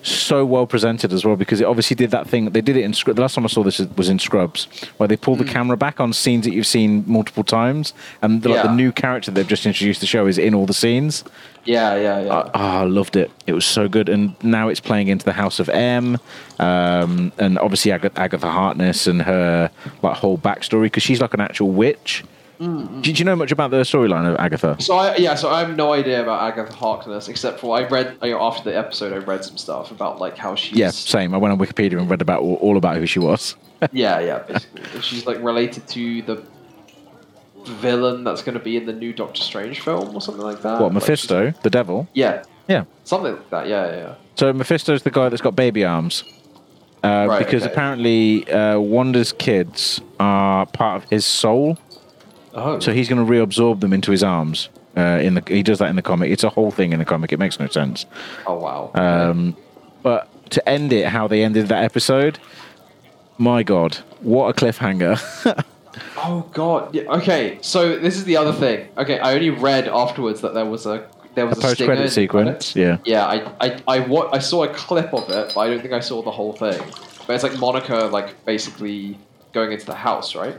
[0.03, 2.49] so well presented as well because it obviously did that thing.
[2.51, 4.69] They did it in The last time I saw this was in Scrubs,
[4.99, 8.51] where they pull the camera back on scenes that you've seen multiple times, and the,
[8.51, 11.25] like, the new character they've just introduced to the show is in all the scenes.
[11.65, 12.33] Yeah, yeah, yeah.
[12.33, 13.33] Oh, I loved it.
[13.49, 16.19] It was so good, and now it's playing into the House of M,
[16.61, 19.71] um, and obviously Ag- Agatha Harkness and her
[20.03, 22.23] like whole backstory because she's like an actual witch.
[22.59, 24.77] Did you know much about the storyline of Agatha?
[24.81, 28.17] So I yeah, so I have no idea about Agatha Harkness except for I read
[28.23, 30.75] you know, after the episode I read some stuff about like how she.
[30.77, 31.35] Yeah, same.
[31.35, 33.57] I went on Wikipedia and read about all, all about who she was.
[33.93, 36.43] yeah yeah basically she's like related to the
[37.65, 40.75] villain that's going to be in the new Doctor Strange film or something like that.
[40.81, 42.09] what Like, Mephisto, the devil?
[42.15, 42.85] yeah, Yeah.
[43.05, 43.67] something like that.
[43.69, 44.15] Yeah, yeah.
[44.37, 46.25] So Mephisto's the guy that's got baby arms.
[47.03, 47.73] Uh, Right, because okay.
[47.73, 51.77] apparently uh, Wanda's kids are part of his soul,
[52.57, 54.69] Oh, so he's going to reabsorb them into his arms.
[54.97, 56.31] Uh, in the he does that in the comic.
[56.31, 57.31] It's a whole thing in the comic.
[57.31, 58.07] It makes no sense.
[58.47, 58.91] oh wow.
[58.95, 59.55] Um,
[60.03, 62.39] but to end it, how they ended that episode,
[63.37, 65.65] my God, what a cliffhanger!
[66.19, 66.95] Oh god.
[66.95, 68.89] Yeah, okay, so this is the other thing.
[68.99, 72.75] Okay, I only read afterwards that there was a there was a a, post-credit sequence.
[72.77, 72.99] Yeah.
[73.05, 75.93] Yeah, I I I, wa- I saw a clip of it, but I don't think
[75.93, 76.81] I saw the whole thing.
[77.27, 79.19] But it's like Monica like basically
[79.53, 80.57] going into the house, right?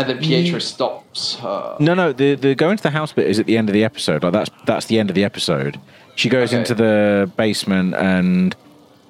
[0.00, 1.76] And then Pietro stops her.
[1.80, 3.84] No, no, the the going to the house bit is at the end of the
[3.84, 4.22] episode.
[4.22, 5.78] Like that's that's the end of the episode.
[6.16, 6.58] She goes Okay.
[6.58, 8.54] into the basement and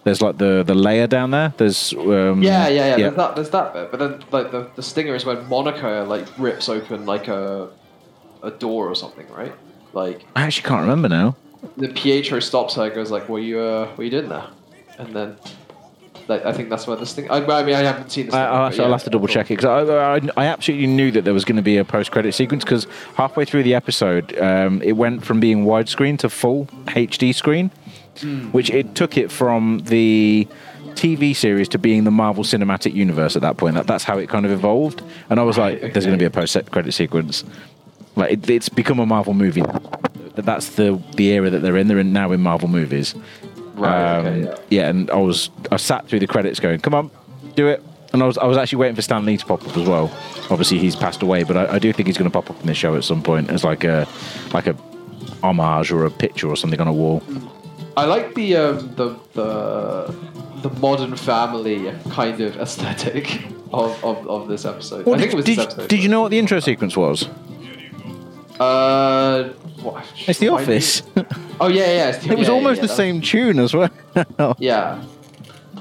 [0.05, 1.53] there's like the the layer down there.
[1.57, 2.97] There's um, Yeah, yeah, yeah.
[2.97, 3.35] There's that.
[3.37, 3.91] There's that bit.
[3.91, 7.69] But then, like the, the stinger is when Monica like rips open like a
[8.43, 9.53] a door or something, right?
[9.93, 11.37] Like I actually can't remember now.
[11.77, 14.47] the Pietro stops her, goes like, "What you, uh, what are you doing there?"
[14.99, 15.37] And then,
[16.31, 17.31] like, I think that's where this thing.
[17.31, 18.35] I, I mean, I haven't seen this.
[18.35, 20.87] I, thing, I'll, to, I'll have to double check it because I, I, I absolutely
[20.87, 23.75] knew that there was going to be a post credit sequence because halfway through the
[23.75, 27.71] episode, um, it went from being widescreen to full HD screen,
[28.21, 28.51] Hmm.
[28.51, 30.47] which it took it from the
[30.95, 33.75] TV series to being the Marvel Cinematic Universe at that point.
[33.77, 35.03] That, that's how it kind of evolved.
[35.31, 37.45] And I was like, there's going to be a post credit sequence.
[38.17, 39.63] Like it, it's become a Marvel movie.
[40.35, 41.87] That's the the era that they're in.
[41.89, 43.15] They're in now in Marvel movies.
[43.81, 44.19] Right.
[44.19, 44.57] Um, okay, yeah.
[44.71, 47.11] yeah, and I was I sat through the credits going, "Come on,
[47.55, 49.77] do it!" And I was I was actually waiting for Stan Lee to pop up
[49.77, 50.13] as well.
[50.51, 52.67] Obviously, he's passed away, but I, I do think he's going to pop up in
[52.67, 54.07] this show at some point as like a
[54.53, 54.77] like a
[55.43, 57.23] homage or a picture or something on a wall.
[57.97, 60.15] I like the um, the the
[60.63, 65.09] the modern family kind of aesthetic of, of, of this episode.
[65.09, 65.89] I think it was did, this episode.
[65.89, 67.29] did you know what the intro sequence was?
[68.59, 70.05] Uh, what?
[70.27, 71.01] It's The Why Office.
[71.01, 71.27] did-
[71.61, 72.09] Oh yeah, yeah.
[72.11, 73.91] It's the, it was yeah, almost yeah, the that- same tune as well.
[74.59, 75.03] Yeah.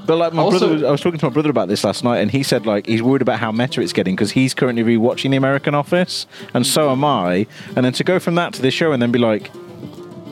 [0.06, 2.04] But like my Also- brother, was, I was talking to my brother about this last
[2.04, 4.84] night, and he said like he's worried about how meta it's getting because he's currently
[4.84, 7.46] rewatching The American Office, and so am I.
[7.76, 9.52] And then to go from that to this show and then be like,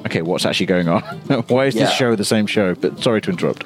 [0.08, 1.02] okay, what's actually going on?
[1.48, 1.86] Why is Yeah.
[1.86, 2.74] this show the same show?
[2.76, 3.66] But sorry to interrupt.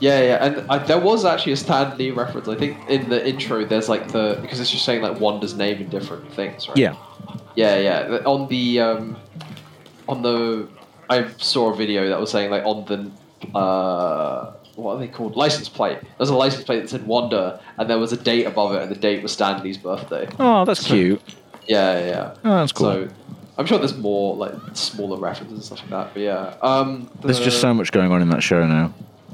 [0.00, 2.48] Yeah, yeah, and I, there was actually a Stan Lee reference.
[2.48, 5.78] I think in the intro, there's like the because it's just saying like Wanda's name
[5.78, 6.76] in different things, right?
[6.76, 6.96] Yeah,
[7.54, 8.16] yeah, yeah.
[8.24, 9.16] On the um,
[10.08, 10.68] on the
[11.08, 15.36] I saw a video that was saying like on the uh, what are they called?
[15.36, 15.98] License plate.
[16.18, 18.90] There's a license plate that said Wanda, and there was a date above it, and
[18.90, 20.28] the date was Stan Lee's birthday.
[20.38, 21.20] Oh, that's cute.
[21.66, 22.06] Yeah, yeah.
[22.06, 22.34] yeah.
[22.44, 22.92] Oh, that's cool.
[22.92, 23.08] So
[23.56, 26.14] I'm sure there's more like smaller references and stuff like that.
[26.14, 28.92] But yeah, um, There's just so much going on in that show now.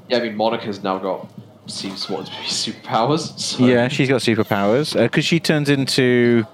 [0.09, 1.29] Yeah, I mean Monica's now got
[1.67, 3.39] seems what to be superpowers.
[3.39, 3.65] So.
[3.65, 6.47] Yeah, she's got superpowers because she turns into.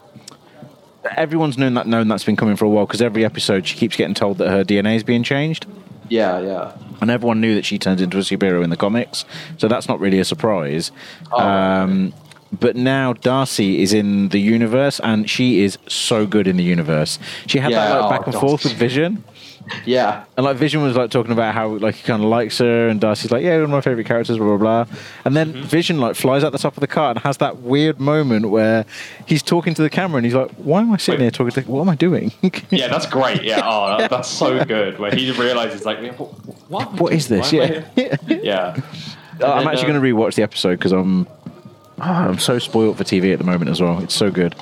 [1.17, 3.97] Everyone's known that known that's been coming for a while because every episode she keeps
[3.97, 5.67] getting told that her DNA is being changed,
[6.09, 6.73] Yeah, yeah.
[7.01, 9.25] and everyone knew that she turns into a superhero in the comics,
[9.59, 10.91] so that's not really a surprise.
[11.33, 12.13] Oh, um,
[12.59, 17.19] but now Darcy is in the universe, and she is so good in the universe.
[17.47, 18.47] She had Yeah, that like, oh, back and Darcy.
[18.47, 19.25] forth with Vision.
[19.85, 20.25] Yeah.
[20.37, 23.01] And like Vision was like talking about how like he kind of likes her, and
[23.01, 24.97] Darcy's like, yeah, one of my favorite characters, blah blah blah.
[25.25, 25.67] And then Mm-hmm.
[25.69, 28.85] Vision like flies out the top of the car and has that weird moment where
[29.27, 31.25] he's talking to the camera and he's like, why am I sitting Wait.
[31.25, 31.71] here talking to?
[31.71, 32.33] What am I doing?
[32.71, 33.43] Yeah, that's great.
[33.43, 34.99] Yeah, oh, that, that's so good.
[34.99, 35.99] Where he realizes, like,
[36.69, 37.53] what, what, is this?
[37.53, 37.85] Yeah,
[38.27, 38.75] yeah.
[38.75, 41.27] I'm then, actually uh, going to rewatch the episode because I'm.
[41.27, 41.31] oh,
[41.99, 44.03] I'm so spoiled for TV at the moment as well.
[44.03, 44.55] It's so good.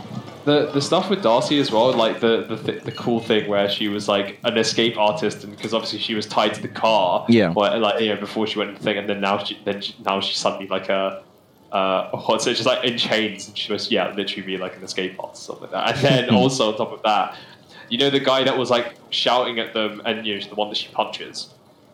[0.44, 3.68] The the stuff with Darcy as well, like the the, th- the cool thing where
[3.68, 7.24] she was like an escape artist, and because obviously she was tied to the car,
[7.28, 7.52] Yeah.
[7.56, 9.80] or, like you know before she went in the thing, and then now she then
[9.80, 11.22] she, now she's suddenly like a.
[11.72, 12.44] Uh, it?
[12.44, 15.56] Just like in chains, and she was yeah, literally be like an escape artist, or
[15.56, 15.96] something like that.
[15.96, 17.36] And then also on top of that,
[17.88, 20.68] you know the guy that was like shouting at them, and you know the one
[20.68, 21.48] that she punches.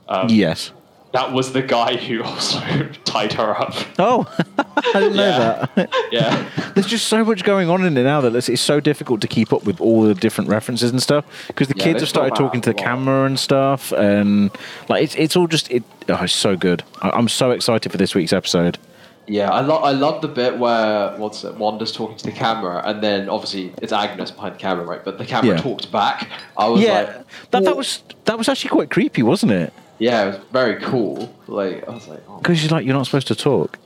[0.08, 0.72] Um, yes.
[1.12, 2.60] That was the guy who also
[3.04, 3.74] tied her up.
[3.98, 4.26] Oh,
[4.94, 5.66] I didn't know Yeah.
[5.76, 5.90] that.
[6.12, 6.48] Yeah.
[6.74, 9.28] There's just so much going on in it now that it's, it's so difficult to
[9.28, 12.34] keep up with all the different references and stuff because the Yeah, kids have started
[12.34, 14.50] talking to the camera and stuff, and
[14.88, 15.82] like it's it's all just it.
[16.08, 16.82] Oh, it's so good.
[17.02, 18.78] I, I'm so excited for this week's episode.
[19.26, 21.54] Yeah, I love I love the bit where what's it?
[21.56, 25.04] Wanda's talking to the camera, and then obviously it's Agnes behind the camera, right?
[25.04, 25.62] But the camera Yeah.
[25.62, 26.28] talked back.
[26.56, 29.72] I was yeah, like, that that was that was actually quite creepy, wasn't it?
[29.98, 31.32] yeah, it was very cool.
[31.46, 33.78] Like I was like, oh, Because she's like, you're not supposed to talk.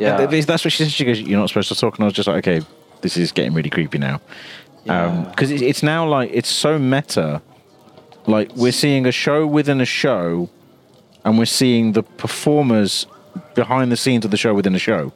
[0.00, 0.92] Yeah, And th- that's what she said.
[0.92, 2.64] She goes, "You're not supposed to talk," and I was just like, "Okay,
[3.02, 4.20] this is getting really creepy now."
[4.84, 5.04] Yeah.
[5.04, 7.42] Um, because it's, it's now like it's so meta.
[8.26, 10.48] Like we're seeing a show within a show,
[11.24, 13.06] and we're seeing the performers
[13.54, 15.12] behind the scenes of the show within a show.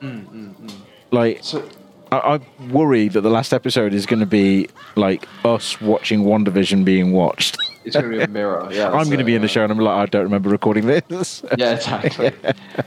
[0.00, 0.72] Mm, mm, mm.
[1.10, 1.68] Like so
[2.12, 2.40] I, I
[2.72, 7.56] worry that the last episode is going to be like us watching WandaVision being watched.
[7.84, 8.68] It's gonna be a mirror.
[8.72, 10.86] Yeah, I'm going to be in the show, and I'm like, I don't remember recording
[10.86, 11.42] this.
[11.58, 12.32] Yeah, exactly.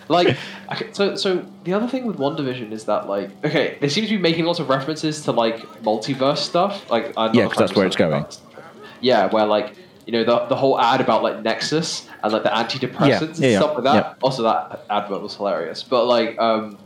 [0.09, 0.35] like,
[0.71, 4.09] okay, so so the other thing with WandaVision is that like, okay, they seem to
[4.11, 6.89] be making lots of references to like multiverse stuff.
[6.89, 8.25] Like, I'm Yeah, because that's where it's going.
[9.01, 9.75] Yeah, where like
[10.05, 13.37] you know the the whole ad about like Nexus and like the antidepressants Yeah, and
[13.39, 13.95] yeah, stuff like that.
[13.95, 14.13] yeah.
[14.21, 15.83] Also, that advert was hilarious.
[15.83, 16.77] But like, um,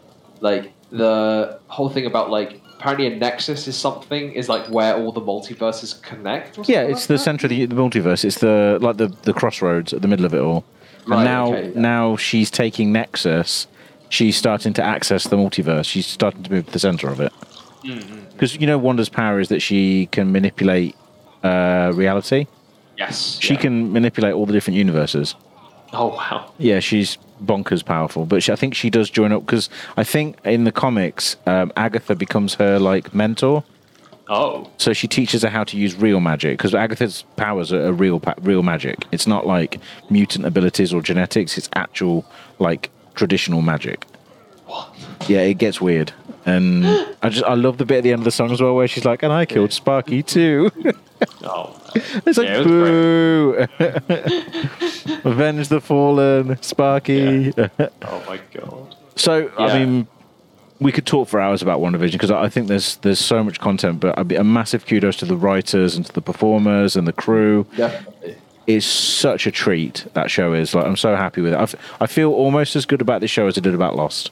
[0.42, 5.12] like the whole thing about like apparently a Nexus is something is like where all
[5.12, 6.58] the multiverses connect.
[6.58, 7.20] Or Yeah, it's like the that?
[7.20, 8.26] center of the, the multiverse.
[8.26, 10.64] It's the like the the crossroads at the middle of it all.
[11.06, 11.80] Right, and now okay, yeah.
[11.80, 13.68] now she's taking Nexus.
[14.10, 15.86] She's starting to access the multiverse.
[15.86, 17.32] She's starting to move to the center of it.
[17.86, 20.96] Mm, Because you know, Wanda's power is that she can manipulate
[21.44, 22.48] uh, reality.
[22.98, 23.40] Yes.
[23.40, 23.62] She yeah.
[23.62, 25.36] can manipulate all the different universes.
[25.94, 26.52] Oh wow.
[26.58, 28.26] Yeah, she's bonkers powerful.
[28.26, 31.72] But she, I think she does join up because I think in the comics, um,
[31.76, 33.64] Agatha becomes her like mentor.
[34.30, 34.70] Oh.
[34.78, 38.20] So she teaches her how to use real magic because Agatha's powers are, are real
[38.20, 39.00] pa- real magic.
[39.12, 39.80] It's not like
[40.10, 41.58] mutant abilities or genetics.
[41.58, 42.26] It's actual
[42.60, 44.06] like traditional magic.
[44.72, 45.30] What?
[45.30, 46.14] Yeah, it gets weird,
[46.46, 46.86] and
[47.22, 48.88] I just I love the bit at the end of the song as well where
[48.88, 50.72] she's like, "And I killed Sparky too."
[51.44, 51.80] Oh.
[51.94, 53.68] it's like Yeah, it boo,
[55.30, 57.54] avenge the fallen, Sparky.
[57.58, 58.96] Oh my god.
[59.16, 60.08] So I mean,
[60.80, 64.00] we could talk for hours about WandaVision because I think there's there's so much content.
[64.00, 67.14] But I'd be a massive kudos to the writers and to the performers and the
[67.14, 67.68] crew.
[67.78, 68.38] Definitely.
[68.68, 70.74] It's such a treat that show is.
[70.74, 71.76] Like I'm so happy with it.
[72.00, 74.32] I feel almost as good about this show as I did about Lost.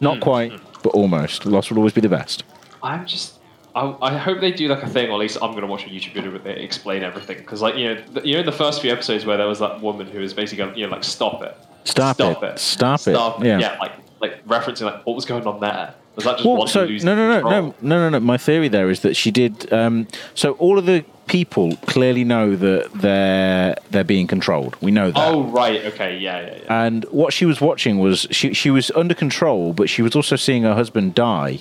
[0.00, 1.46] Not quite, but almost.
[1.46, 2.44] Lost will always be the best.
[2.82, 3.34] I'm just.
[3.74, 5.88] I, I hope they do like a thing, or at least I'm gonna watch a
[5.88, 7.38] YouTube video where they explain everything.
[7.38, 9.60] Because like you know, th- you know, in the first few episodes where there was
[9.60, 12.58] that woman who was basically going, you know, like stop it, Stop it.
[12.58, 13.12] Stop it.
[13.12, 13.58] stop Yeah.
[13.60, 15.94] yeah, like like referencing like what was going on there.
[16.16, 17.62] Was that just Well, one so no, no, no, control?
[17.62, 18.20] no, no, no, no.
[18.20, 19.72] My theory there is that she did.
[19.72, 24.76] Um, so all of the people clearly know that they're they're being controlled.
[24.80, 25.18] We know that.
[25.28, 26.84] Oh right, okay, yeah, yeah, yeah.
[26.86, 30.36] And what she was watching was she she was under control, but she was also
[30.36, 31.60] seeing her husband die.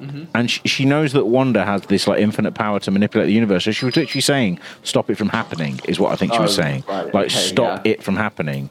[0.00, 0.24] Mm-hmm.
[0.34, 3.64] And she, she knows that Wanda has this like infinite power to manipulate the universe.
[3.64, 6.58] So she was literally saying, "Stop it from happening," is what I think she was
[6.58, 6.84] Oh, saying.
[6.88, 7.92] right, like, okay, stop yeah.
[7.92, 8.68] it from happening.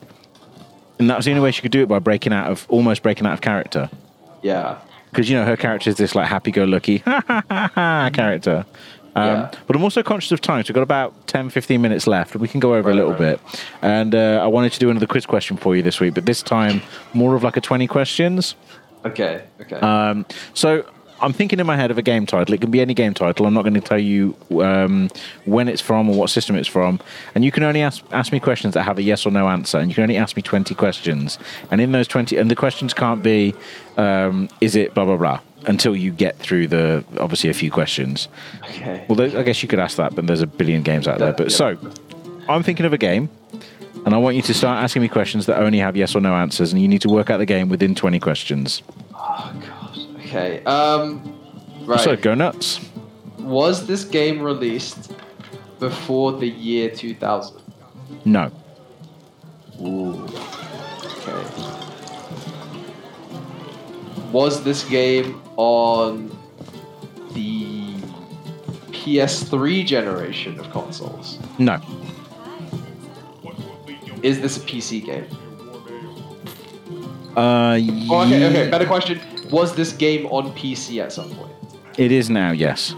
[1.00, 3.04] And that was the only way she could do it by breaking out of almost
[3.04, 3.90] breaking out of character.
[4.42, 4.80] Yeah.
[5.12, 8.66] Because you know her character is this like happy-go-lucky ha ha ha ha character.
[9.18, 9.52] Um, Yeah.
[9.66, 10.64] But I'm also conscious of time.
[10.64, 13.12] So we've got about 10, 15 minutes left, and we can go over a little
[13.12, 13.40] right.
[13.40, 13.42] bit.
[13.82, 16.44] And uh, I wanted to do another quiz question for you this week, but this
[16.44, 16.82] time
[17.14, 18.56] more of like a 20 questions.
[19.06, 19.44] Okay.
[19.62, 19.76] Okay.
[19.78, 20.86] Um, so
[21.20, 22.54] I'm thinking in my head of a game title.
[22.54, 23.46] It can be any game title.
[23.46, 25.10] I'm not going to tell you um,
[25.46, 27.00] when it's from or what system it's from.
[27.34, 29.80] And you can only ask ask me questions that have a yes or no answer.
[29.80, 31.40] And you can only ask me 20 questions.
[31.72, 33.56] And in those 20, and the questions can't be,
[33.98, 38.28] um, is it blah blah blah, until you get through the obviously a few questions.
[38.64, 39.06] okay.
[39.08, 41.34] Well, I guess you could ask that, but there's a billion games out there.
[41.34, 41.78] But so,
[42.50, 43.30] I'm thinking of a game,
[44.06, 46.34] and I want you to start asking me questions that only have yes or no
[46.36, 48.82] answers, and you need to work out the game within 20 questions.
[49.14, 49.98] Oh god.
[50.22, 50.64] Okay.
[50.64, 51.34] Um.
[51.86, 52.00] Right.
[52.00, 52.80] So go nuts.
[53.40, 55.14] Was this game released
[55.80, 57.62] before the year 2000?
[58.26, 58.52] No.
[59.82, 60.28] Ooh.
[61.06, 61.44] Okay.
[64.32, 66.30] Was this game on
[67.34, 67.96] the
[68.92, 71.38] PS3 generation of consoles?
[71.60, 71.80] No.
[74.24, 75.26] Is this a PC game?
[77.36, 77.78] Uh,
[78.10, 78.70] Oh, okay, okay.
[78.70, 79.22] Better question.
[79.52, 81.52] Was this game on PC at some point?
[81.98, 82.96] It is now, yes.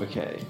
[0.00, 0.40] Okay.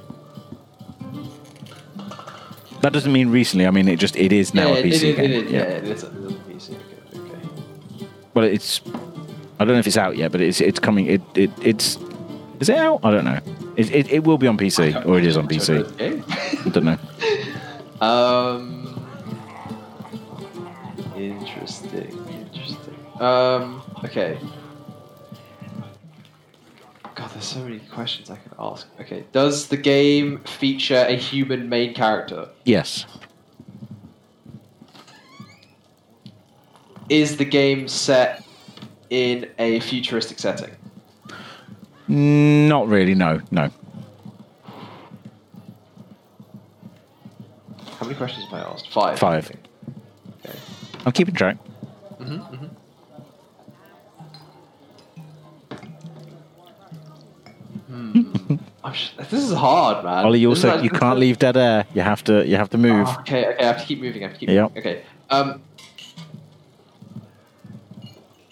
[2.83, 3.67] That doesn't mean recently.
[3.67, 5.31] I mean, it just it is now yeah, a PC it, it, game.
[5.31, 6.13] it, yeah, it is a, it
[6.57, 6.77] is a PC.
[7.15, 8.09] Okay, okay.
[8.35, 8.81] Well, it's.
[9.63, 11.07] I don't know if it's out yet, but it's it's coming.
[11.07, 11.97] It it it's.
[12.59, 12.99] Is it out?
[13.05, 13.39] I don't know.
[13.77, 15.87] It, it, it will be on PC, or it is on PC.
[16.67, 16.99] I don't know.
[18.05, 19.09] Um,
[21.17, 22.11] interesting.
[22.29, 22.97] Interesting.
[23.21, 24.37] Um, okay.
[27.15, 28.89] God, there's so many questions I could ask.
[29.01, 32.49] Okay, does the game feature a human main character?
[32.65, 33.07] Yes.
[37.09, 38.45] Is the game set
[39.13, 40.71] in a futuristic setting?
[42.09, 43.15] Not really.
[43.15, 43.41] No.
[43.51, 43.69] No.
[47.99, 48.91] How many questions have I asked?
[48.91, 49.19] Five.
[49.19, 49.53] Five.
[50.45, 50.59] Okay.
[51.05, 51.57] I'm keeping track.
[52.19, 52.67] hmm hmm
[57.89, 58.57] Hmm.
[59.19, 60.25] This is hard, man.
[60.25, 61.85] Ollie, you also like- you can't leave dead air.
[61.95, 63.07] You have to you have to move.
[63.09, 64.25] Oh, okay, okay, I have to keep moving.
[64.25, 64.69] I have to keep Yep.
[64.71, 64.79] moving.
[64.83, 65.03] Okay.
[65.31, 65.61] Um,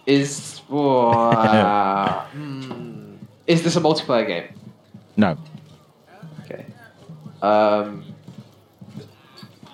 [0.07, 3.17] is uh, hmm,
[3.47, 4.55] is this a multiplayer game?
[5.17, 5.37] No.
[6.45, 6.67] Okay.
[7.43, 8.05] Um,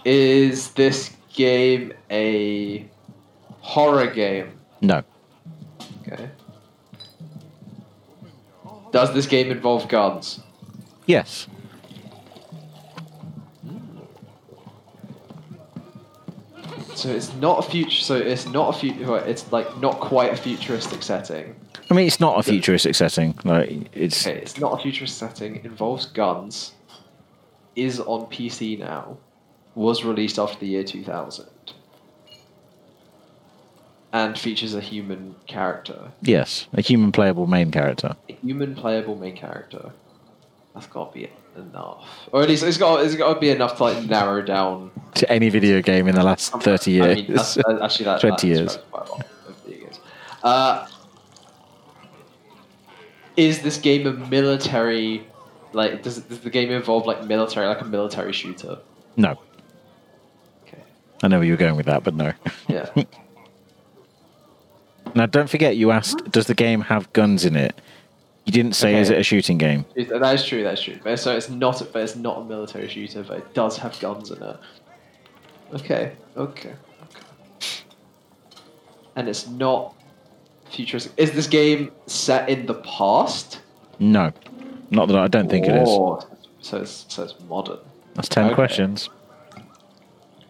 [0.04, 2.88] is this game a
[3.60, 4.58] horror game?
[4.80, 5.02] No.
[6.02, 6.30] Okay.
[8.92, 10.40] Does this game involve guns?
[11.06, 11.46] Yes.
[16.96, 18.00] So it's not a future.
[18.02, 19.18] So it's not a future.
[19.18, 21.54] It's like not quite a futuristic setting.
[21.90, 23.38] I mean, it's not a futuristic setting.
[23.44, 25.64] Like it's Okay, it's not a futuristic setting.
[25.64, 26.72] Involves guns.
[27.74, 29.18] Is on PC now.
[29.74, 31.46] Was released after the year 2000.
[34.12, 36.10] And features a human character.
[36.22, 38.16] yes, a human playable main character.
[38.30, 39.92] A human playable main character.
[40.72, 42.08] That's got to be enough.
[42.32, 44.90] Or at least it's got it's got to be enough to like narrow down.
[45.16, 47.06] To any video game in the last thirty years.
[47.06, 48.20] I mean, that's, that's actually that.
[48.20, 48.74] 20 that years.
[48.76, 50.00] describes quite a lot of video games.
[50.42, 50.86] Uh,
[53.36, 55.26] is this game a military?
[55.72, 58.78] Like, does, does the game involve like military, like a military shooter?
[59.16, 59.38] no,
[60.66, 60.78] Okay.
[61.22, 62.32] I know where you were going with that, but no.
[62.68, 62.88] Yeah.
[65.14, 67.80] Now, don't forget, you asked, does the game have guns in it?
[68.44, 69.86] You didn't say, is it a shooting game?
[69.96, 70.62] That is true.
[70.62, 70.98] That's true.
[71.16, 71.82] So it's not.
[71.90, 73.22] But it's not a military shooter.
[73.22, 74.56] But it does have guns in it.
[75.74, 76.12] Okay.
[76.36, 76.74] Okay.
[77.02, 77.22] Okay.
[79.16, 79.94] And it's not
[80.70, 81.12] futuristic.
[81.16, 83.60] Is this game set in the past?
[83.98, 84.32] No,
[84.90, 85.88] not that I, I don't think it is.
[85.88, 87.78] So it's so it's modern.
[88.14, 88.54] That's ten Okay.
[88.54, 89.08] questions.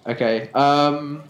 [0.07, 0.51] Okay.
[0.53, 1.23] Um.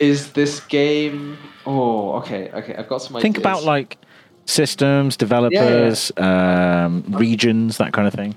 [0.00, 1.36] is this game?
[1.66, 2.50] Oh, okay.
[2.52, 3.22] Okay, I've got some ideas.
[3.22, 3.98] Think about like
[4.46, 8.34] systems, developers, Um, regions, that kind of thing.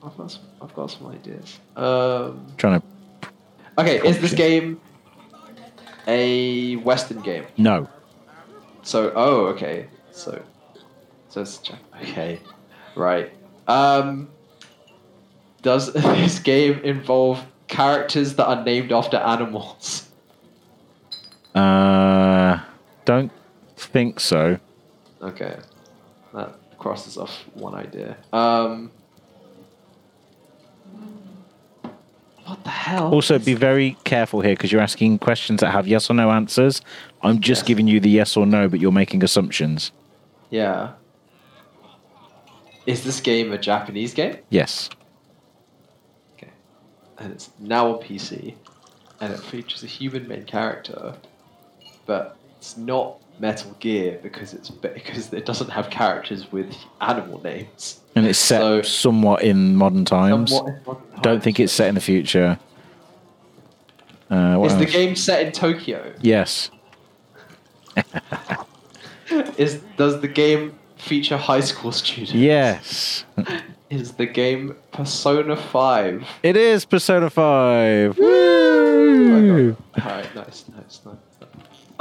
[0.00, 1.58] Got some, I've got some ideas.
[1.76, 2.46] Um.
[2.56, 2.86] Trying to
[3.78, 4.80] Okay, is this game
[6.06, 7.46] a Western game?
[7.56, 7.88] no,
[8.82, 9.86] So, oh, okay.
[10.10, 10.42] So,
[11.28, 12.40] so it's Jap- okay,
[12.96, 13.32] right.
[13.68, 14.28] Um,
[15.62, 20.08] does this game involve characters that are named after animals?
[21.54, 22.58] uh,
[23.04, 23.32] don't
[23.76, 24.58] think so.
[25.22, 25.56] Okay,
[26.34, 28.16] that crosses off one idea.
[28.32, 28.90] Um,
[32.50, 33.12] what the hell?
[33.14, 36.82] Also, be very careful here because you're asking questions that have yes or no answers.
[37.22, 37.66] I'm just Yes.
[37.68, 39.92] giving you the yes or no, but you're making assumptions.
[40.50, 40.92] yeah.
[42.86, 44.38] Is this game a Japanese game?
[44.48, 44.88] Yes.
[46.34, 46.48] Okay.
[47.18, 48.54] And it's now on PC,
[49.20, 51.14] and it features a human main character,
[52.06, 58.00] but it's not Metal Gear because it's because it doesn't have characters with animal names.
[58.14, 60.52] And it's set So- somewhat in modern times.
[60.52, 62.58] In modern Don't think it's set in the future.
[64.30, 66.12] Uh, Is the game set in Tokyo?
[66.20, 66.70] Yes.
[69.56, 72.32] Is does the game feature high school students?
[72.34, 73.24] Yes.
[73.88, 76.24] Is the game Persona Five?
[76.42, 78.18] It is Persona 5.
[78.18, 79.76] Woo!
[79.98, 81.16] Alright, nice, nice, nice.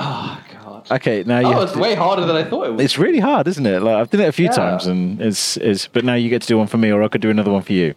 [0.01, 0.89] Oh god.
[0.91, 2.81] Okay, now you oh, it's to- way harder than I thought it was.
[2.85, 3.81] It's really hard, isn't it?
[3.81, 4.51] Like I've done it a few Yeah.
[4.51, 5.87] times, and it's it's.
[5.87, 7.61] But now you get to do one for me, or I could do another one
[7.61, 7.93] for you.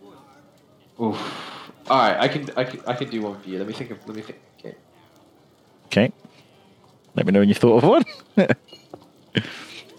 [1.01, 1.17] Oof.
[1.89, 3.59] All right, I can, I can, I can do one for you.
[3.59, 4.39] Let me think of, let me think.
[4.59, 4.75] Okay.
[5.87, 6.13] Okay.
[7.15, 8.05] Let me know when you thought of one.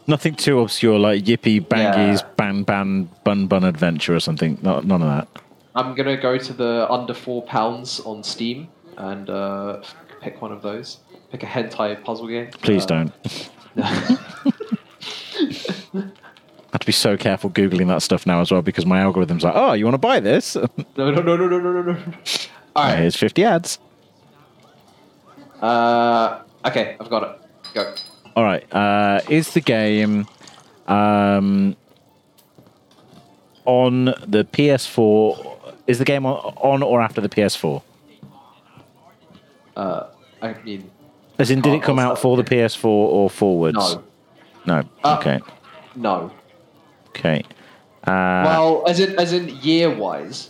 [0.08, 2.28] Nothing too obscure like Yippee Bangies Yeah.
[2.36, 4.58] Ban Ban Bun Bun Adventure or something.
[4.62, 5.28] Not none of that.
[5.76, 9.82] I'm gonna go to the under four pounds on Steam and uh,
[10.22, 10.98] pick one of those.
[11.34, 12.52] Pick a hentai puzzle game.
[12.62, 13.12] Please Uh, don't.
[13.76, 13.82] I
[16.74, 19.56] have to be so careful googling that stuff now as well because my algorithm's like,
[19.56, 20.56] oh, you want to buy this?
[20.56, 21.98] no, no, no, no, no, no, no, no.
[22.76, 23.00] All right.
[23.00, 23.80] Here's 50 ads.
[25.60, 27.42] Uh, okay, I've got it.
[27.74, 27.96] Go.
[28.36, 28.72] All right.
[28.72, 30.28] Uh, is the game
[30.88, 31.76] Um,
[33.66, 37.82] on the PS4, is the game on, on or after the PS4?
[39.76, 40.04] Uh,
[40.44, 40.92] I mean,
[41.40, 43.76] As in, did Oh, it come out for the PS4 or forwards?
[43.78, 44.04] no,
[44.66, 44.84] No.
[45.04, 45.40] Uh, okay.
[45.96, 46.32] no.
[47.10, 47.44] Okay.
[48.06, 50.50] Uh, well, as in as in year wise,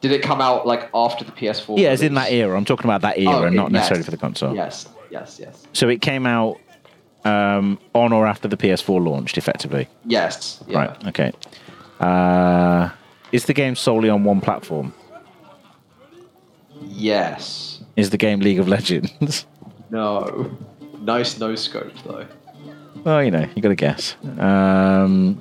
[0.00, 1.78] did it come out like after the PS4?
[1.78, 2.56] yeah, as in that era.
[2.56, 4.04] I'm talking about that era, Oh, not necessarily yes.
[4.04, 4.54] for the console.
[4.54, 6.58] Yes, yes, yes, So it came out
[7.24, 9.88] um, on or after the PS4 launched, effectively.
[10.04, 10.62] yes.
[10.66, 10.78] Yeah.
[10.78, 11.06] Right.
[11.08, 11.32] Okay.
[11.98, 12.90] Uh,
[13.32, 14.92] is the game solely on one platform?
[16.82, 17.80] Yes.
[17.96, 19.46] Is the game League of Legends?
[19.90, 20.50] No.
[21.00, 22.26] Nice no scope though.
[23.04, 24.16] well, you know, you got to guess.
[24.38, 25.40] Um,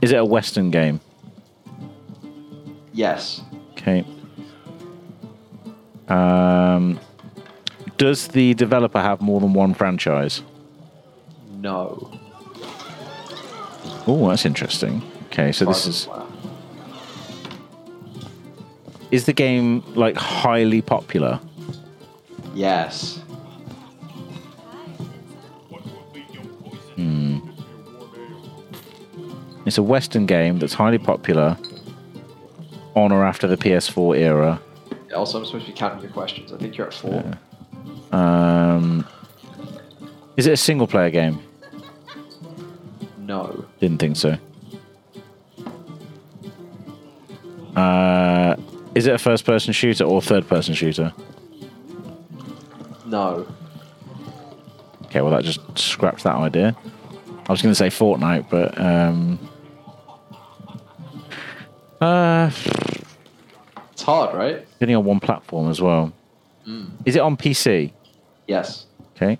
[0.00, 1.00] is it a Western game?
[2.92, 3.42] Yes.
[3.72, 4.04] Okay.
[6.08, 7.00] Um,
[7.96, 10.42] does the developer have more than one franchise?
[11.58, 12.10] No.
[14.06, 15.02] Oh, that's interesting.
[15.26, 16.08] Okay, so this is
[19.14, 21.40] is the game like highly popular?
[22.54, 23.20] Yes.
[29.66, 31.56] It's a Western game that's highly popular
[32.94, 34.60] on or after the PS4 era.
[35.16, 36.52] Also, I'm supposed to be counting your questions.
[36.52, 37.38] I think you're at four.
[38.12, 39.06] Um,
[40.36, 41.40] is it a single player game?
[43.18, 43.64] No.
[43.80, 44.36] Didn't think so.
[48.94, 51.12] Is it a first person shooter or third person shooter?
[53.06, 53.46] No.
[55.06, 56.76] Okay, well, that just scraps that idea.
[57.46, 58.78] I was going to say Fortnite, but.
[58.80, 59.38] Um,
[62.00, 62.50] uh,
[63.92, 64.66] It's hard, right?
[64.82, 66.12] only on one platform as well.
[67.04, 67.92] Is it on PC?
[68.46, 68.86] Yes.
[69.16, 69.38] Okay.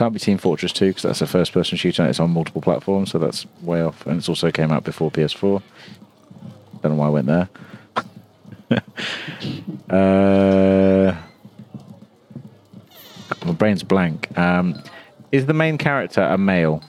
[0.00, 2.62] Can't be Team Fortress 2 because that's a first person shooter and it's on multiple
[2.62, 4.06] platforms, so that's way off.
[4.06, 5.60] And it's also came out before PS4.
[6.80, 7.50] Don't know why I went there.
[9.90, 11.14] uh,
[13.44, 14.38] my brain's blank.
[14.38, 14.82] Um,
[15.32, 16.82] is the main character a male?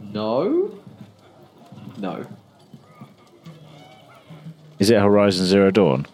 [0.00, 0.74] No.
[1.98, 2.24] No.
[4.78, 6.06] Is it Horizon Zero Dawn?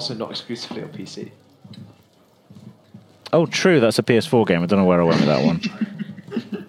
[0.00, 1.30] Also, not exclusively on PC.
[3.34, 3.80] Oh, true.
[3.80, 4.62] That's a PS4 game.
[4.62, 6.66] I don't know where I went with that one.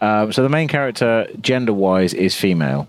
[0.00, 2.88] um, so the main character, gender-wise, is female.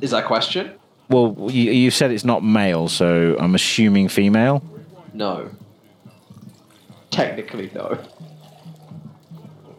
[0.00, 0.72] Is that a question?
[1.08, 4.60] Well, you, you said it's not male, so I'm assuming female.
[5.12, 5.50] No.
[7.12, 7.96] Technically, no.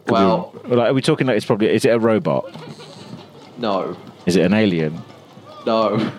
[0.06, 1.68] Well, like, are we talking like it's probably?
[1.68, 2.50] Is it a robot?
[3.58, 3.94] no.
[4.24, 5.02] Is it an alien?
[5.66, 6.12] No.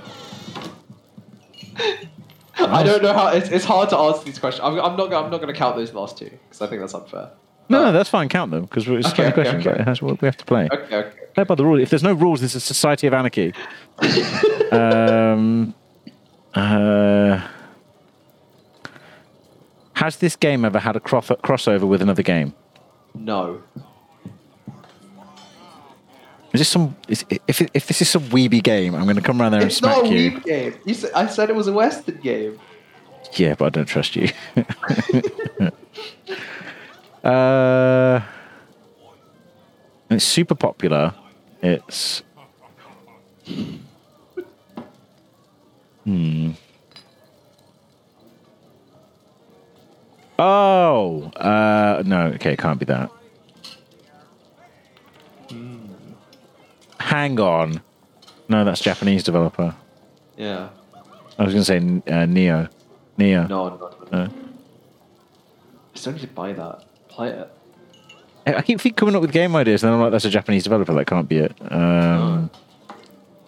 [2.73, 3.27] I don't know how.
[3.29, 4.63] It's, it's hard to answer these questions.
[4.63, 5.13] I'm, I'm not.
[5.13, 7.31] I'm not going to count those last two because I think that's unfair.
[7.69, 8.29] No, no, that's fine.
[8.29, 9.67] Count them because it's Okay, 20 okay, questions.
[9.67, 9.75] okay.
[9.77, 10.69] Like, that's what we have to play.
[10.71, 10.95] Okay.
[10.95, 11.17] Okay.
[11.33, 11.81] Play by the rules.
[11.81, 13.53] If there's no rules, it's a society of anarchy.
[14.71, 15.73] um,
[16.53, 17.45] uh,
[19.95, 22.53] has this game ever had a cross- crossover with another game?
[23.15, 23.61] No.
[26.57, 26.95] Is this some?
[27.07, 29.71] Is, if if this is some weeby game, I'm going to come around there and
[29.71, 30.31] smack you.
[30.31, 30.71] It's not a you.
[30.71, 30.73] Game.
[30.85, 32.59] You said, I said it was a Western game.
[33.33, 34.29] Yeah, but I don't trust you.
[37.29, 38.21] uh,
[40.09, 41.13] it's super popular.
[41.61, 42.23] It's.
[46.05, 46.53] Hmm.
[50.39, 52.29] Oh, uh, no.
[52.29, 53.11] Okay, it can't be that.
[57.07, 57.81] Hang on.
[58.49, 59.73] No, that's Japanese developer.
[60.35, 60.69] Yeah.
[61.39, 62.69] I was going to say uh, Nioh.
[63.17, 63.47] Nioh.
[63.47, 63.69] No.
[63.69, 63.77] No.
[63.77, 64.07] no.
[64.11, 64.23] No.
[64.25, 64.29] I
[65.97, 66.83] still need to buy that.
[67.07, 67.49] Play it.
[68.45, 70.93] I keep coming up with game ideas, and I'm like, that's a Japanese developer.
[70.93, 71.53] That can't be it.
[71.71, 72.49] Um,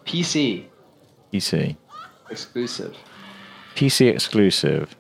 [0.05, 0.66] PC
[1.34, 1.76] PC.
[2.30, 2.95] exclusive.
[3.76, 4.95] PC exclusive.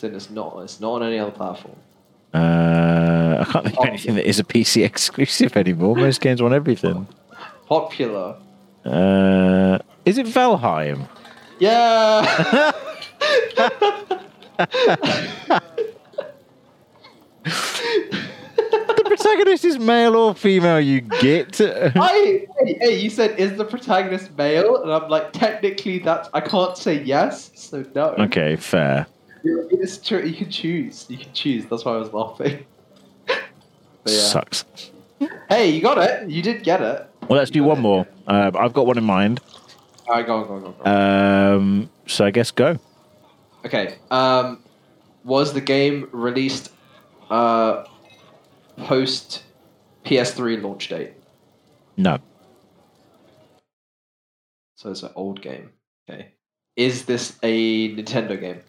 [0.00, 0.60] Then it's not.
[0.62, 1.76] It's not on any other platform.
[2.32, 5.96] Uh, I can't think of anything that is a PC exclusive anymore.
[5.96, 7.08] Most games want everything.
[7.68, 8.36] Popular.
[8.84, 11.06] Uh, is it Valheim?
[11.58, 12.72] Yeah.
[18.96, 21.60] The protagonist is male or female, you get.
[21.60, 26.40] I, hey, hey, you said is the protagonist male, and I'm like, technically, that's I
[26.40, 28.14] can't say yes, so no.
[28.18, 29.06] okay, fair.
[29.44, 30.22] It's true.
[30.22, 31.06] You can choose.
[31.08, 31.66] You can choose.
[31.66, 32.64] That's why I was laughing.
[34.04, 34.20] But yeah.
[34.20, 34.64] Sucks.
[35.48, 36.30] Hey, you got it.
[36.30, 37.07] You did get it.
[37.28, 38.06] Well, let's do one more.
[38.26, 39.40] Uh, I've got one in mind.
[40.06, 40.74] All right, go on, go on, go on.
[40.74, 41.54] Go on.
[41.56, 42.78] Um, so I guess go.
[43.66, 43.96] Okay.
[44.10, 44.62] Um,
[45.24, 46.72] was the game released
[47.28, 47.84] uh,
[48.78, 49.42] post
[50.06, 51.12] PS3 launch date?
[51.98, 52.18] No.
[54.76, 55.70] So it's an old game.
[56.08, 56.32] Okay.
[56.76, 58.60] Is this a Nintendo game?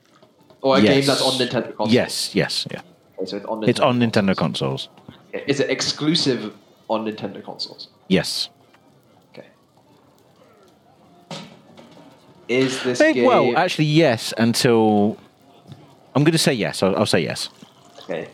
[0.61, 0.89] Or a Yes.
[0.93, 1.93] game that's on Nintendo consoles?
[1.93, 2.81] Yes, yes, yeah.
[3.17, 3.67] Okay, so it's on Nintendo.
[3.69, 4.89] It's on Nintendo consoles.
[5.33, 6.53] Okay, Is it exclusive
[6.89, 7.89] on Nintendo consoles?
[8.09, 8.49] Yes.
[9.31, 9.47] Okay.
[12.49, 13.23] Is this game?
[13.23, 14.33] Well, actually, yes.
[14.37, 15.17] Until
[16.15, 16.83] I'm going to say yes.
[16.83, 17.49] I'll, I'll say yes.
[18.03, 18.27] okay.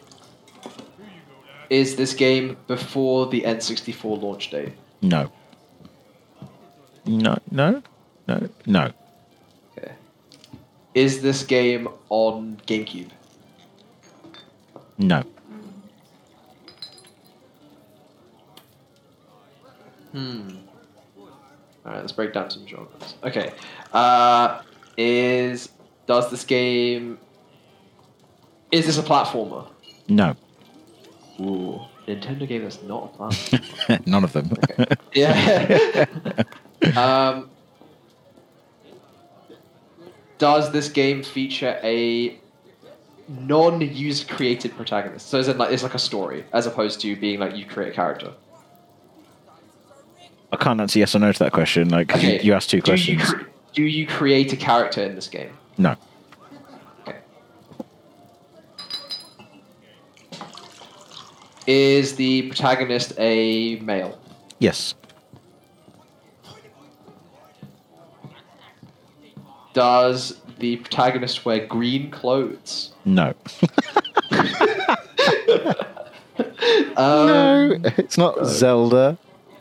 [1.69, 4.73] Is this game before the N64 launch date?
[5.01, 5.31] No.
[7.05, 7.37] No.
[7.51, 7.83] No.
[8.27, 8.49] No.
[8.65, 8.91] No.
[9.77, 9.91] Okay.
[10.93, 13.09] Is this game on GameCube?
[14.97, 15.23] No.
[20.15, 20.47] Hmm.
[21.17, 23.15] All right, let's break down some genres.
[23.21, 23.51] Okay.
[23.91, 24.61] Uh,
[24.97, 25.67] is
[26.07, 27.17] does this game?
[28.71, 29.67] Is this a platformer?
[30.07, 30.33] No.
[31.41, 34.07] Ooh, Nintendo game that's not a platformer.
[34.07, 34.53] None of them.
[35.13, 36.05] yeah.
[36.95, 37.49] um,
[40.37, 42.39] does this game feature a
[43.27, 45.27] non-user created protagonist?
[45.27, 47.91] So is it like it's like a story as opposed to being like you create
[47.91, 48.33] a character?
[50.55, 51.89] I can't answer yes or no to that question.
[51.89, 53.21] Like 'cause you, you asked two do questions.
[53.29, 53.43] You cre-
[53.73, 55.49] do you create a character in this game?
[55.77, 55.95] no.
[57.07, 57.17] Okay.
[61.67, 64.17] Is the protagonist a male?
[64.59, 64.95] Yes.
[69.73, 72.93] Does the protagonist wear green clothes?
[73.03, 73.33] No.
[76.97, 77.79] Um, no.
[77.97, 79.17] It's not Zelda.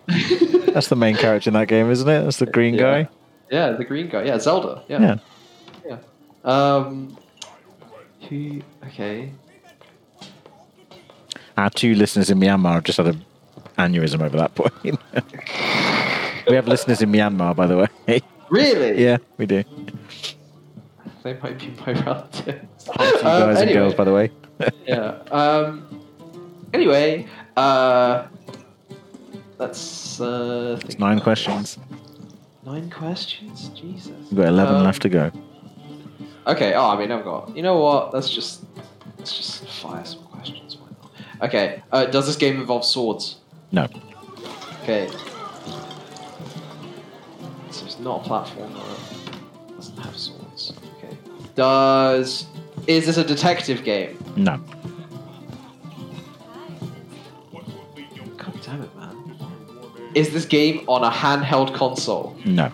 [0.74, 2.22] That's the main character in that game, isn't it?
[2.24, 2.80] That's the green Yeah.
[3.04, 3.08] guy.
[3.50, 4.24] Yeah, the green guy.
[4.24, 4.82] Yeah, Zelda.
[4.88, 5.16] Yeah.
[5.86, 5.98] Yeah.
[6.44, 7.16] Um.
[8.28, 8.62] Who?
[8.86, 9.32] Okay.
[11.56, 13.24] Our two listeners in Myanmar have just had an
[13.78, 14.74] aneurysm over that point.
[16.48, 18.20] we have listeners in Myanmar, by the way.
[18.50, 19.02] Really?
[19.04, 19.62] yeah, we do.
[21.22, 22.84] They might be my relatives.
[22.84, 22.92] Two
[23.22, 24.30] guys and girls, by the way.
[24.86, 25.18] yeah.
[25.30, 26.00] Um.
[26.72, 27.26] Anyway,
[27.56, 28.26] uh,
[29.58, 31.78] let's uh, It's nine questions.
[32.64, 33.68] Nine questions.
[33.70, 34.12] Jesus.
[34.30, 35.30] We've got 11 Um, left to go.
[36.46, 36.74] Okay.
[36.74, 37.54] Oh, I mean, I've got.
[37.56, 38.12] You know what?
[38.14, 38.64] Let's just
[39.18, 40.76] let's just fire some questions.
[40.78, 41.48] Why not?
[41.48, 41.82] Okay.
[41.92, 43.36] Uh, does this game involve swords?
[43.72, 43.86] No.
[44.82, 45.08] Okay.
[47.70, 49.76] So it's not a platformer.
[49.76, 50.72] Doesn't have swords.
[50.98, 51.16] Okay.
[51.54, 52.46] Does
[52.86, 54.22] is this a detective game?
[54.36, 54.60] No.
[60.14, 62.36] Is this game on a handheld console?
[62.44, 62.70] No.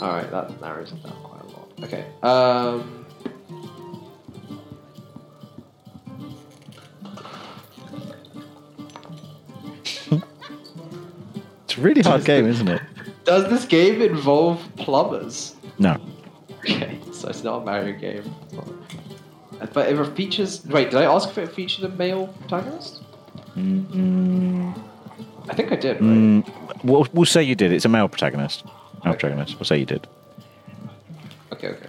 [0.00, 1.72] All right, that narrows it down quite a lot.
[1.84, 2.04] Okay.
[2.22, 3.04] Um.
[11.64, 12.82] It's a really hard game, isn't it?
[13.24, 15.56] Does this game involve plumbers?
[15.78, 16.00] No.
[16.58, 18.34] Okay, so it's not a Mario game.
[19.72, 20.64] But if it features.
[20.66, 23.02] Wait, did I ask if it featured a male protagonist?
[23.56, 24.78] Mm,
[25.48, 26.02] I think I did, right?
[26.02, 27.72] mm, we'll, we'll say you did.
[27.72, 28.64] It's a male protagonist.
[28.64, 29.10] Male Okay.
[29.20, 29.54] protagonist.
[29.56, 30.06] We'll say you did.
[31.52, 31.86] Okay, okay.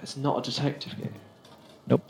[0.00, 1.14] It's not a detective game.
[1.88, 2.02] Nope.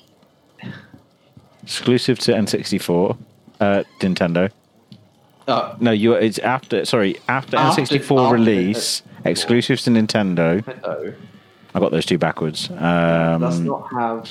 [1.62, 3.16] Exclusive to N64.
[3.60, 4.50] Uh, Nintendo.
[5.48, 6.12] Oh, No, you.
[6.14, 6.84] It's after.
[6.84, 9.26] Sorry, after, After- N64 after release, N64.
[9.30, 10.66] exclusive to Nintendo.
[10.82, 11.14] no.
[11.74, 12.70] I got those two backwards.
[12.70, 14.30] Um, does not have.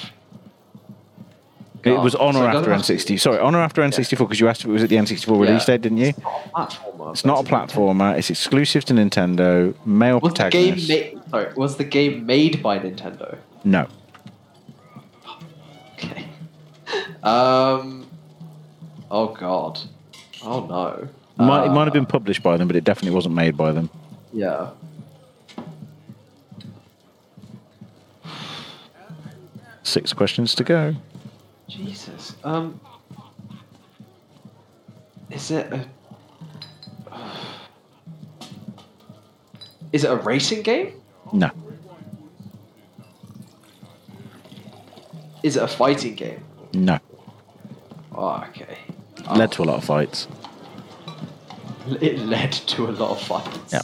[1.86, 3.20] It was on So or after N60.
[3.20, 5.62] Sorry, on or after N64 because you asked if it was at the N64 release
[5.68, 5.76] Yeah.
[5.76, 6.08] date, didn't you?
[6.10, 7.12] It's not a platformer.
[7.12, 8.18] It's not a platformer.
[8.18, 9.74] It's exclusive to Nintendo.
[9.86, 10.90] Male Was the game protagonist.
[10.90, 11.20] made?
[11.30, 13.38] Sorry, was the game made by Nintendo?
[13.64, 13.88] no.
[15.98, 16.26] Okay.
[17.24, 18.06] Um.
[19.10, 19.80] Oh God.
[20.44, 21.08] Oh no.
[21.40, 23.58] It might, it might have Uh, been published by them, but it definitely wasn't made
[23.58, 23.90] by them.
[24.32, 24.70] Yeah.
[29.84, 30.96] Six questions to go.
[31.68, 32.36] Jesus.
[32.44, 32.80] Um.
[35.30, 35.86] Is it a?
[39.92, 41.02] Is it a racing game?
[41.32, 41.50] No.
[45.44, 46.44] Is it a fighting game?
[46.74, 47.00] No.
[48.14, 48.78] Oh, okay.
[49.36, 50.28] Led to a lot of fights.
[52.02, 53.74] It led to a lot of fights.
[53.74, 53.82] Yeah.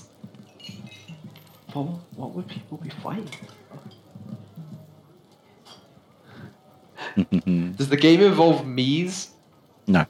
[1.74, 3.30] What, what would people be fighting?
[7.78, 9.32] Does the game involve Mii's?
[9.88, 10.06] no.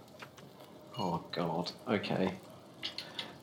[0.98, 1.72] Oh god.
[1.88, 2.34] Okay.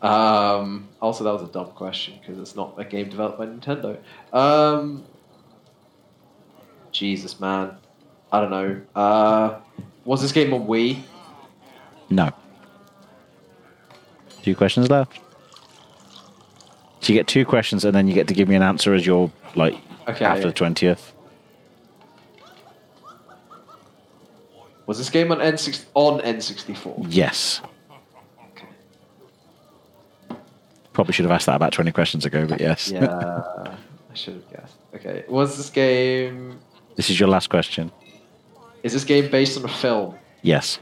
[0.01, 3.99] Um, also, that was a dumb question because it's not a game developed by Nintendo.
[4.33, 5.05] Um,
[6.93, 7.77] Jesus, man.
[8.31, 8.81] I don't know.
[8.95, 9.59] Uh,
[10.05, 11.03] was this game on Wii?
[12.11, 12.31] No.
[14.43, 15.19] Two questions left.
[17.01, 19.05] So you get two questions, and then you get to give me an answer as
[19.07, 19.75] you're like
[20.09, 20.25] Okay.
[20.25, 21.13] after the twentieth.
[24.89, 27.09] Was this game on N6 on N64?
[27.11, 27.61] Yes.
[30.95, 32.91] Probably should have asked that about twenty questions ago, but yes.
[32.91, 34.75] Yeah, I should have guessed.
[34.95, 35.25] Okay.
[35.29, 36.59] Was this game?
[36.97, 37.93] this is your last question.
[38.83, 40.17] Is this game based on a film?
[40.43, 40.79] Yes.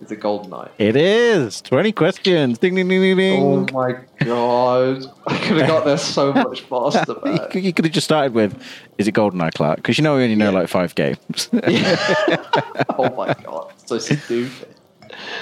[0.00, 0.70] Is it GoldenEye?
[0.78, 1.60] It is.
[1.60, 2.58] Twenty questions.
[2.58, 3.42] Ding ding ding ding ding.
[3.42, 5.04] Oh my god!
[5.26, 8.60] I could have got there so much faster, you, you could have just started with,
[8.98, 11.48] "Is it GoldenEye, Clark?" Because you know we only know like five games.
[11.52, 14.74] oh my god, so stupid.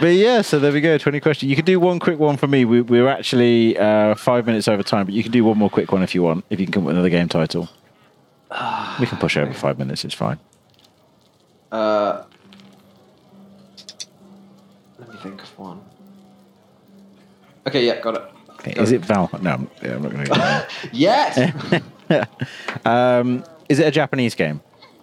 [0.00, 0.98] But yeah, so there we go.
[0.98, 1.50] Twenty questions.
[1.50, 2.64] You could do one quick one for me.
[2.64, 5.92] We, we're actually uh, five minutes over time, but you can do one more quick
[5.92, 6.44] one if you want.
[6.50, 7.68] If you can come up with another game title,
[9.00, 10.04] we can push over five minutes.
[10.04, 10.38] It's fine.
[11.72, 12.24] Uh,
[14.98, 15.80] let me think of one.
[17.66, 18.22] Okay, yeah, got it.
[18.60, 18.82] Okay, Go.
[18.82, 19.28] Is it Val?
[19.42, 20.66] No, I'm, yeah, I'm not going to.
[20.92, 21.38] Yes.
[22.84, 24.60] um, is it a Japanese game?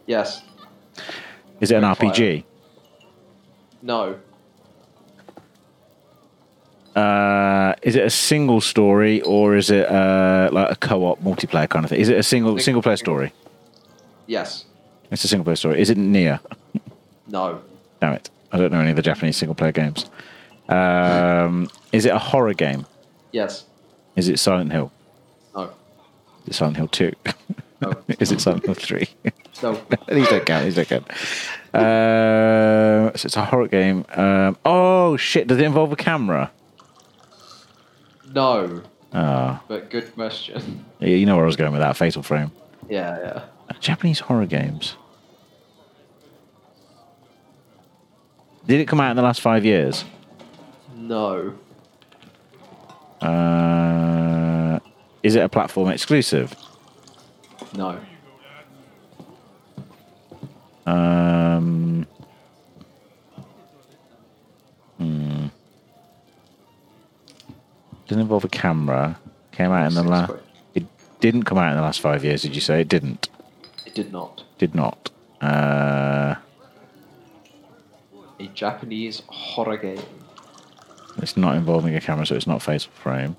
[0.07, 0.43] yes.
[1.59, 2.09] Is it an fire.
[2.11, 2.43] RPG?
[3.83, 4.17] No.
[6.95, 11.85] Uh, is it a single story or is it uh, like a co-op multiplayer kind
[11.85, 11.99] of thing?
[12.01, 13.33] Is it a single Single- single player story?
[14.27, 14.65] Yes.
[15.11, 15.79] It's a single player story.
[15.81, 16.39] Is it NieR?
[17.27, 17.61] No.
[18.01, 18.29] Damn it.
[18.51, 20.09] I don't know any of the Japanese single player games.
[20.71, 22.85] Um, is it a horror game?
[23.31, 23.65] Yes.
[24.15, 24.91] Is it Silent Hill?
[25.55, 25.63] No.
[26.43, 27.11] Is it Silent Hill 2?
[27.81, 27.93] No.
[28.19, 29.07] is it Silent Hill 3?
[29.63, 29.73] No.
[30.07, 30.65] these don't count.
[30.65, 31.09] These don't count.
[31.73, 34.05] Uh, so it's a horror game.
[34.13, 35.47] Um, oh, shit.
[35.47, 36.51] Does it involve a camera?
[38.33, 38.81] No.
[39.13, 40.85] Ah, But good question.
[40.99, 41.97] yeah, you know where I was going with that.
[41.97, 42.51] Fatal Frame.
[42.89, 43.43] Yeah, yeah.
[43.79, 44.95] Japanese horror games.
[48.67, 50.05] Did it come out in the last five years?
[51.11, 51.53] No.
[53.19, 54.79] Uh,
[55.21, 56.55] is it a platform exclusive?
[57.75, 57.99] No.
[60.85, 62.07] Um,
[64.97, 65.47] hmm.
[68.07, 69.19] Doesn't involve a camera.
[69.51, 70.31] Came out in the last.
[70.73, 70.85] It
[71.19, 72.41] didn't come out in the last five years.
[72.43, 73.27] Did you say it didn't?
[73.85, 74.45] It did not.
[74.57, 75.11] Did not.
[75.41, 76.35] Uh,
[78.39, 79.99] A Japanese horror game.
[81.21, 83.35] It's not involving a camera, so it's not Fatal Frame.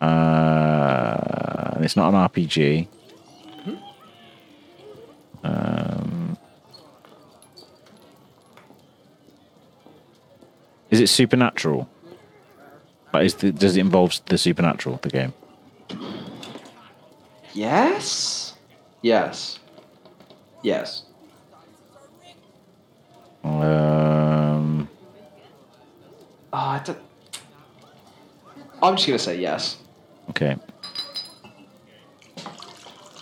[0.00, 2.86] Uh, it's not an RPG.
[5.42, 6.38] Um,
[10.90, 11.88] is it supernatural?
[13.14, 15.00] Is the, does it involve the supernatural?
[15.02, 15.32] The game.
[17.52, 18.54] Yes.
[19.02, 19.58] Yes.
[20.62, 21.04] Yes.
[23.42, 24.88] Um,
[26.52, 26.98] Oh, I don't...
[28.90, 29.76] I'm just gonna say yes.
[30.30, 30.56] okay.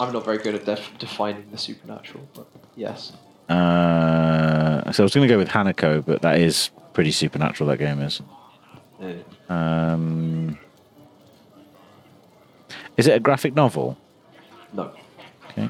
[0.00, 2.46] I'm not very good at def- defining the supernatural, but
[2.76, 3.12] yes.
[3.48, 7.68] Uh, so I was going to go with Hanako, but that is pretty supernatural.
[7.68, 8.22] That game is.
[9.02, 10.56] Uh, Um,
[12.96, 13.98] is it a graphic novel?
[14.72, 14.92] no.
[15.50, 15.68] Okay.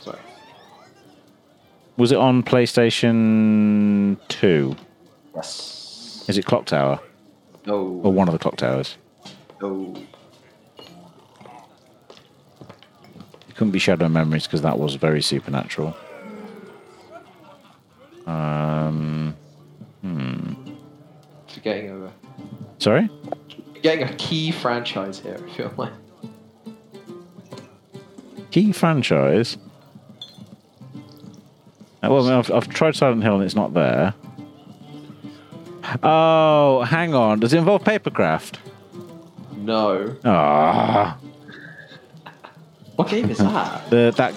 [0.00, 0.18] Sorry.
[1.96, 4.74] Was it on PlayStation 2?
[6.28, 7.00] Is it Clock Tower?
[7.66, 8.00] No.
[8.04, 8.96] Or one of the Clock Towers?
[9.60, 9.94] No.
[13.48, 15.96] It couldn't be Shadow Memories because that was very supernatural.
[18.26, 19.34] Um,
[21.48, 22.12] Forgetting over.
[22.78, 23.08] sorry?
[23.82, 25.38] Getting a key franchise here.
[25.44, 25.92] I feel like.
[28.50, 29.56] Key franchise?
[32.02, 34.14] Uh, Well, I mean, I've, I've tried Silent Hill and it's not there.
[36.02, 37.40] Oh, hang on.
[37.40, 38.56] Does it involve papercraft?
[39.56, 40.16] No.
[40.24, 41.18] Ah.
[42.96, 43.88] What game is that?
[43.90, 44.32] The that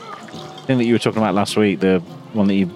[0.65, 1.99] thing that you were talking about last week, the
[2.33, 2.69] one that you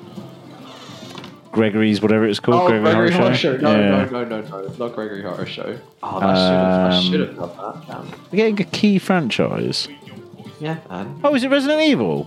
[1.51, 3.57] Gregory's whatever it's called, oh, Gregory Horror Horror Show.
[3.57, 4.05] No, Yeah.
[4.05, 4.57] no, no, no, no.
[4.59, 5.77] It's not Gregory Horror Show.
[6.03, 6.91] Oh, that should have.
[6.91, 7.87] I Um, should have done that.
[7.87, 8.11] Damn.
[8.31, 9.87] We're getting a key franchise.
[10.59, 11.19] Yeah, man.
[11.23, 12.23] Oh, is it Resident Evil?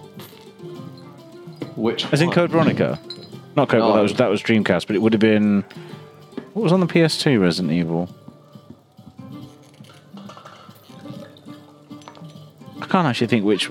[1.77, 2.35] Which As in one?
[2.35, 2.99] Code Veronica?
[3.57, 3.81] Not Code.
[3.81, 3.95] No.
[3.95, 5.65] That was that was Dreamcast, but it would have been.
[6.59, 8.09] What was on the PS2 Resident Evil?
[12.83, 13.67] I can't actually think which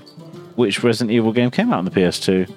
[0.56, 2.50] which Resident Evil game came out on the PS2.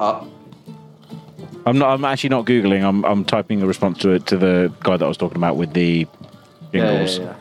[0.00, 0.22] Up.
[0.22, 0.26] Uh.
[1.66, 1.92] I'm not.
[1.92, 2.82] I'm actually not googling.
[2.82, 3.04] I'm.
[3.04, 5.74] I'm typing a response to it to the guy that I was talking about with
[5.74, 6.06] the
[6.72, 7.18] jingles.
[7.18, 7.36] Yeah,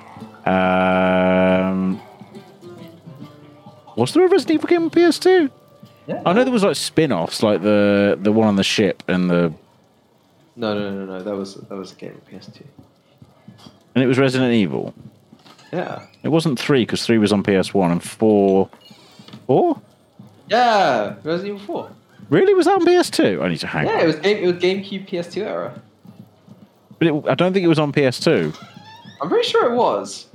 [0.46, 1.70] yeah, yeah.
[1.72, 2.02] Um,
[3.96, 5.50] was there a Resident Evil game on PS2?
[6.08, 6.22] Yeah.
[6.26, 9.54] I know there was like spin-offs, like the the one on the ship and the
[10.56, 11.24] No, no, no, no.
[11.24, 12.62] That was that was a game on PS2.
[13.96, 14.94] and it was Resident Evil.
[15.72, 16.06] Yeah.
[16.24, 18.70] It wasn't three because three was on PS1 and four.
[19.48, 19.80] Four?
[20.50, 21.16] Yeah.
[21.24, 21.92] Resident Evil Four.
[22.30, 22.54] Really?
[22.54, 23.42] Was that on PS2?
[23.44, 23.88] I need to hang.
[23.88, 24.00] Yeah, on.
[24.02, 24.38] it was game.
[24.44, 25.82] It was GameCube PS2 era.
[26.98, 28.56] But it, I don't think it was on PS2.
[29.22, 30.28] I'm pretty sure it was.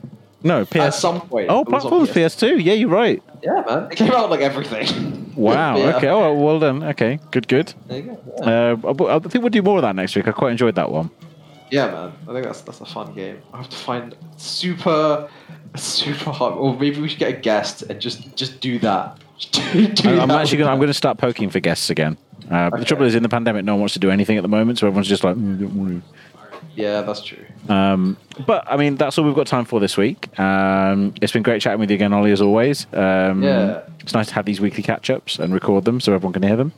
[0.43, 0.76] No, PS.
[0.76, 1.48] At some point.
[1.51, 2.56] oh, it was on platforms PS2.
[2.56, 2.64] PS2.
[2.64, 3.22] Yeah, you're right.
[3.43, 3.90] Yeah, man.
[3.90, 5.22] It came out like everything.
[5.36, 5.76] Wow.
[5.86, 5.96] Yeah.
[5.96, 6.08] Okay.
[6.08, 6.82] Oh, well done.
[6.82, 7.18] Okay.
[7.30, 7.46] Good.
[7.48, 7.74] Good.
[7.86, 8.20] There you go.
[8.38, 8.76] Yeah.
[8.84, 10.26] Uh, I, think we'll do more of that next week.
[10.26, 11.10] I quite enjoyed that one.
[11.70, 12.12] Yeah, man.
[12.28, 13.42] I think that's that's a fun game.
[13.52, 15.28] I have to find super,
[15.74, 16.54] super hard.
[16.54, 19.18] Or maybe we should get a guest and just just do that.
[19.72, 20.70] Do, I'm that actually going.
[20.70, 22.16] I'm going to start poking for guests again.
[22.50, 24.42] Uh, but The trouble is, in the pandemic, no one wants to do anything at
[24.42, 25.36] the moment, so everyone's just like.
[25.36, 26.16] "Mm, don't want to."
[26.77, 27.44] Yeah, that's true.
[27.69, 28.16] Um,
[28.47, 30.39] but I mean, that's all we've got time for this week.
[30.39, 32.86] Um, it's been great chatting with you again, Ollie, as always.
[32.93, 33.81] Um, Yeah.
[34.01, 36.55] It's nice to have these weekly catch ups and record them so everyone can hear
[36.57, 36.73] them.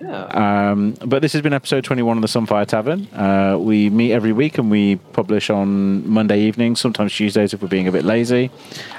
[0.00, 0.70] Yeah.
[0.70, 3.06] Um, but this has been episode 21 of the Sunfire Tavern.
[3.14, 7.68] Uh, we meet every week and we publish on Monday evenings, sometimes Tuesdays if we're
[7.68, 8.50] being a bit lazy.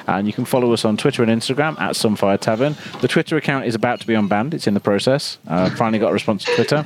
[0.08, 2.76] And you can follow us on Twitter and Instagram at Sunfire Tavern.
[3.02, 5.40] The Twitter account is about to be unbanned, it's in the process.
[5.48, 6.86] Uh, finally got a response to Twitter.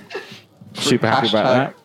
[0.74, 1.76] Super happy about that.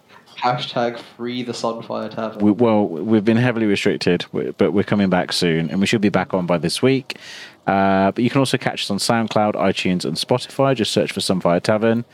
[0.43, 2.45] Hashtag free the Sunfire Tavern.
[2.45, 6.09] We, well, we've been heavily restricted, but we're coming back soon, and we should be
[6.09, 7.17] back on by this week.
[7.67, 10.75] Uh, but you can also catch us on SoundCloud, iTunes, and Spotify.
[10.75, 12.05] Just search for Sunfire Tavern.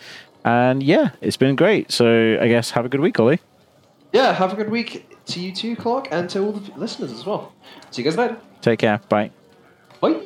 [0.45, 1.91] And yeah, it's been great.
[1.91, 3.41] So I guess have a good week, Ollie.
[4.13, 7.25] yeah, have a good week to you too, Clark, and to all the listeners as
[7.25, 7.53] well.
[7.91, 8.37] See you guys later.
[8.61, 9.01] Take care.
[9.09, 9.31] Bye.
[10.01, 10.21] Bye.